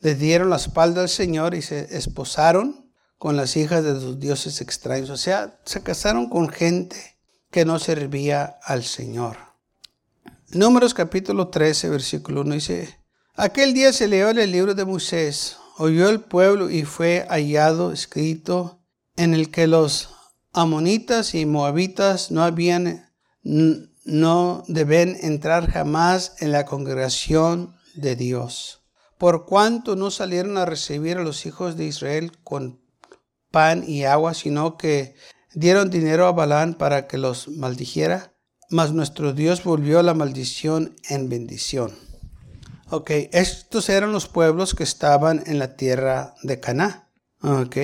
Le 0.00 0.14
dieron 0.14 0.50
la 0.50 0.56
espalda 0.56 1.02
al 1.02 1.08
Señor 1.08 1.54
y 1.54 1.62
se 1.62 1.96
esposaron 1.96 2.90
con 3.18 3.36
las 3.36 3.56
hijas 3.56 3.84
de 3.84 4.00
sus 4.00 4.18
dioses 4.18 4.60
extraños. 4.60 5.10
O 5.10 5.16
sea, 5.16 5.60
se 5.64 5.82
casaron 5.82 6.28
con 6.28 6.48
gente 6.48 7.18
que 7.50 7.64
no 7.64 7.78
servía 7.78 8.58
al 8.62 8.82
Señor. 8.82 9.36
Números 10.52 10.94
capítulo 10.94 11.48
13, 11.48 11.90
versículo 11.90 12.40
1 12.40 12.54
dice, 12.54 12.98
Aquel 13.34 13.74
día 13.74 13.92
se 13.92 14.08
leyó 14.08 14.30
el 14.30 14.50
libro 14.50 14.74
de 14.74 14.84
Moisés, 14.84 15.56
oyó 15.78 16.08
el 16.08 16.20
pueblo 16.20 16.70
y 16.70 16.82
fue 16.84 17.26
hallado 17.28 17.92
escrito 17.92 18.80
en 19.16 19.34
el 19.34 19.50
que 19.50 19.66
los 19.66 20.10
amonitas 20.52 21.34
y 21.34 21.46
moabitas 21.46 22.30
no 22.30 22.42
habían, 22.42 23.10
no 23.42 24.64
deben 24.66 25.16
entrar 25.20 25.70
jamás 25.70 26.34
en 26.40 26.52
la 26.52 26.66
congregación 26.66 27.76
de 27.94 28.16
Dios, 28.16 28.79
por 29.20 29.44
cuanto 29.44 29.96
no 29.96 30.10
salieron 30.10 30.56
a 30.56 30.64
recibir 30.64 31.18
a 31.18 31.22
los 31.22 31.44
hijos 31.44 31.76
de 31.76 31.84
Israel 31.84 32.32
con 32.42 32.80
pan 33.50 33.84
y 33.86 34.04
agua, 34.04 34.32
sino 34.32 34.78
que 34.78 35.14
dieron 35.52 35.90
dinero 35.90 36.26
a 36.26 36.32
Balán 36.32 36.72
para 36.72 37.06
que 37.06 37.18
los 37.18 37.48
maldijera, 37.48 38.32
mas 38.70 38.94
nuestro 38.94 39.34
Dios 39.34 39.62
volvió 39.62 40.02
la 40.02 40.14
maldición 40.14 40.96
en 41.10 41.28
bendición. 41.28 41.98
Ok, 42.88 43.10
estos 43.32 43.90
eran 43.90 44.10
los 44.10 44.26
pueblos 44.26 44.74
que 44.74 44.84
estaban 44.84 45.42
en 45.44 45.58
la 45.58 45.76
tierra 45.76 46.34
de 46.42 46.58
Caná. 46.58 47.10
Ok, 47.42 47.76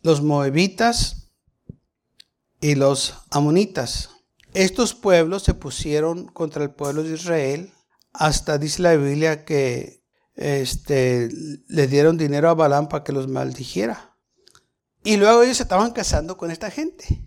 los 0.00 0.22
moabitas 0.22 1.30
y 2.62 2.74
los 2.74 3.16
amonitas. 3.30 4.12
Estos 4.54 4.94
pueblos 4.94 5.42
se 5.42 5.52
pusieron 5.52 6.24
contra 6.24 6.64
el 6.64 6.70
pueblo 6.70 7.02
de 7.02 7.16
Israel 7.16 7.70
hasta 8.14 8.56
dice 8.56 8.80
la 8.80 8.96
Biblia 8.96 9.44
que 9.44 9.99
este, 10.40 11.28
le 11.68 11.86
dieron 11.86 12.16
dinero 12.16 12.48
a 12.48 12.54
Balán 12.54 12.88
para 12.88 13.04
que 13.04 13.12
los 13.12 13.28
maldijera. 13.28 14.16
Y 15.04 15.18
luego 15.18 15.42
ellos 15.42 15.58
se 15.58 15.64
estaban 15.64 15.92
casando 15.92 16.38
con 16.38 16.50
esta 16.50 16.70
gente. 16.70 17.22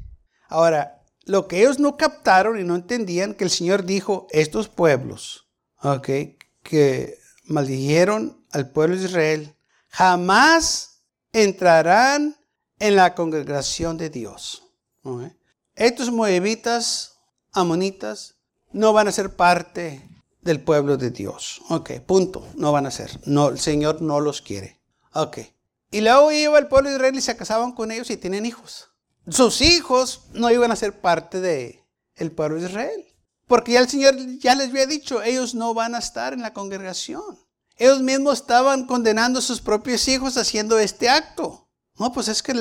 Ahora, 0.50 1.04
lo 1.24 1.48
que 1.48 1.60
ellos 1.60 1.80
no 1.80 1.96
captaron 1.96 2.60
y 2.60 2.64
no 2.64 2.76
entendían 2.76 3.36
que 3.36 3.44
el 3.44 3.52
Señor 3.52 3.86
dijo, 3.86 4.28
estos 4.32 4.68
pueblos, 4.68 5.48
que 6.64 7.20
maldijeron 7.46 8.44
al 8.52 8.72
pueblo 8.72 8.98
de 8.98 9.06
Israel, 9.06 9.56
jamás 9.90 11.04
entrarán 11.34 12.36
en 12.80 12.96
la 12.96 13.14
congregación 13.14 13.98
de 13.98 14.10
Dios. 14.10 14.64
Estos 15.76 16.12
moabitas, 16.12 17.20
amonitas, 17.52 18.36
no 18.72 18.92
van 18.92 19.08
a 19.08 19.12
ser 19.12 19.36
parte 19.36 20.10
del 20.44 20.62
pueblo 20.62 20.98
de 20.98 21.12
Dios. 21.12 21.62
Ok, 21.70 21.92
punto. 22.06 22.48
No 22.56 22.72
van 22.72 22.86
a 22.86 22.92
ser. 22.92 23.20
No, 23.26 23.50
el 23.50 23.60
Señor 23.60 24.02
no 24.02 24.20
los 24.20 24.42
quiere. 24.42 24.82
Ok. 25.14 25.40
Y 25.92 26.02
luego 26.02 26.32
iba 26.32 26.58
el 26.58 26.68
pueblo 26.68 26.90
de 26.90 26.96
Israel 26.96 27.16
y 27.16 27.22
se 27.22 27.38
casaban 27.38 27.74
con 27.74 27.92
ellos 27.92 28.10
y 28.10 28.18
tienen 28.18 28.46
hijos. 28.46 28.90
Sus 29.30 29.62
hijos 29.62 30.26
no 30.34 30.52
iban 30.52 30.72
a 30.72 30.76
ser 30.76 31.00
parte 31.00 31.40
de 31.40 31.84
el 32.16 32.32
pueblo 32.32 32.60
de 32.60 32.68
Israel. 32.68 33.06
Porque 33.48 33.74
ya 33.74 33.80
el 33.80 33.90
Señor 33.90 34.16
ya 34.40 34.56
les 34.56 34.70
había 34.70 34.88
dicho, 34.88 35.22
ellos 35.22 35.54
no 35.54 35.74
van 35.74 35.96
a 35.96 36.00
estar 36.00 36.34
en 36.34 36.42
la 36.42 36.54
congregación. 36.54 37.22
Ellos 37.78 38.02
mismos 38.02 38.40
estaban 38.40 38.86
condenando 38.86 39.40
a 39.40 39.42
sus 39.42 39.62
propios 39.62 40.08
hijos 40.08 40.38
haciendo 40.38 40.80
este 40.80 41.10
acto. 41.10 41.70
No, 41.98 42.12
pues 42.12 42.28
es 42.28 42.42
que 42.42 42.54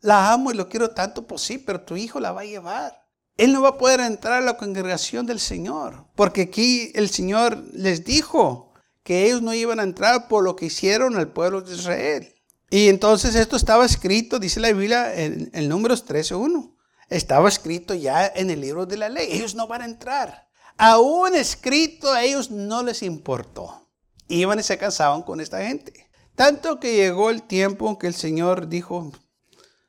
la 0.00 0.32
amo 0.32 0.50
y 0.50 0.54
lo 0.54 0.68
quiero 0.68 0.90
tanto, 0.90 1.26
pues 1.26 1.42
sí, 1.42 1.58
pero 1.58 1.80
tu 1.80 1.96
hijo 1.96 2.20
la 2.20 2.32
va 2.32 2.42
a 2.42 2.46
llevar. 2.46 3.07
Él 3.38 3.52
no 3.52 3.62
va 3.62 3.70
a 3.70 3.78
poder 3.78 4.00
entrar 4.00 4.42
a 4.42 4.44
la 4.44 4.56
congregación 4.56 5.24
del 5.24 5.38
Señor, 5.40 6.04
porque 6.16 6.42
aquí 6.42 6.90
el 6.94 7.08
Señor 7.08 7.64
les 7.72 8.04
dijo 8.04 8.74
que 9.04 9.24
ellos 9.26 9.40
no 9.40 9.54
iban 9.54 9.80
a 9.80 9.84
entrar 9.84 10.28
por 10.28 10.42
lo 10.42 10.56
que 10.56 10.66
hicieron 10.66 11.16
al 11.16 11.32
pueblo 11.32 11.62
de 11.62 11.74
Israel. 11.74 12.34
Y 12.68 12.88
entonces 12.88 13.36
esto 13.36 13.56
estaba 13.56 13.86
escrito, 13.86 14.38
dice 14.38 14.60
la 14.60 14.72
Biblia 14.72 15.14
en 15.14 15.50
el 15.54 15.68
Números 15.68 16.04
13.1. 16.06 16.74
Estaba 17.08 17.48
escrito 17.48 17.94
ya 17.94 18.26
en 18.26 18.50
el 18.50 18.60
libro 18.60 18.84
de 18.84 18.98
la 18.98 19.08
ley. 19.08 19.28
Ellos 19.30 19.54
no 19.54 19.66
van 19.66 19.82
a 19.82 19.86
entrar. 19.86 20.48
Aún 20.76 21.34
escrito 21.34 22.12
a 22.12 22.24
ellos 22.24 22.50
no 22.50 22.82
les 22.82 23.02
importó. 23.02 23.88
Iban 24.26 24.58
y 24.58 24.62
se 24.62 24.76
casaban 24.76 25.22
con 25.22 25.40
esta 25.40 25.64
gente. 25.64 26.10
Tanto 26.34 26.78
que 26.78 26.96
llegó 26.96 27.30
el 27.30 27.44
tiempo 27.44 27.88
en 27.88 27.96
que 27.96 28.08
el 28.08 28.14
Señor 28.14 28.68
dijo, 28.68 29.10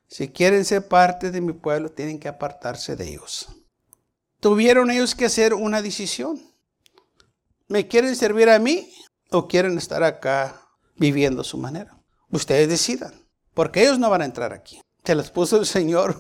si 0.10 0.30
quieren 0.30 0.66
ser 0.66 0.88
parte 0.88 1.30
de 1.30 1.40
mi 1.40 1.54
pueblo, 1.54 1.92
tienen 1.92 2.20
que 2.20 2.28
apartarse 2.28 2.96
de 2.96 3.10
ellos. 3.10 3.48
Tuvieron 4.40 4.90
ellos 4.90 5.14
que 5.14 5.26
hacer 5.26 5.54
una 5.54 5.84
decisión. 5.84 6.42
¿Me 7.68 7.88
quieren 7.88 8.16
servir 8.16 8.50
a 8.50 8.58
mí 8.58 8.92
o 9.30 9.48
quieren 9.48 9.78
estar 9.78 10.04
acá 10.04 10.62
viviendo 10.96 11.42
a 11.42 11.46
su 11.46 11.60
manera? 11.60 11.96
Ustedes 12.32 12.68
decidan, 12.68 13.28
porque 13.54 13.84
ellos 13.84 14.00
no 14.00 14.10
van 14.10 14.24
a 14.24 14.26
entrar 14.26 14.52
aquí. 14.52 14.82
Se 15.04 15.14
las 15.14 15.30
puso 15.30 15.58
el 15.58 15.68
Señor 15.68 16.20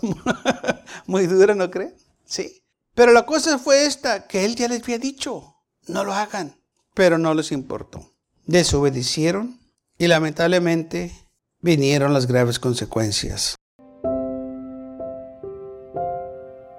muy 1.08 1.25
dura, 1.25 1.56
¿no 1.56 1.71
creen? 1.71 1.95
Sí. 2.25 2.62
Pero 2.93 3.12
la 3.12 3.25
cosa 3.25 3.58
fue 3.58 3.86
esta, 3.86 4.28
que 4.28 4.45
Él 4.45 4.56
ya 4.56 4.67
les 4.67 4.84
había 4.84 4.99
dicho, 4.99 5.56
no 5.88 6.04
lo 6.04 6.13
hagan, 6.13 6.56
pero 6.93 7.17
no 7.17 7.34
les 7.34 7.52
importó. 7.52 8.13
Desobedecieron 8.45 9.60
y 9.97 10.08
lamentablemente 10.08 11.12
vinieron 11.62 12.13
las 12.13 12.28
graves 12.28 12.60
consecuencias. 12.60 13.56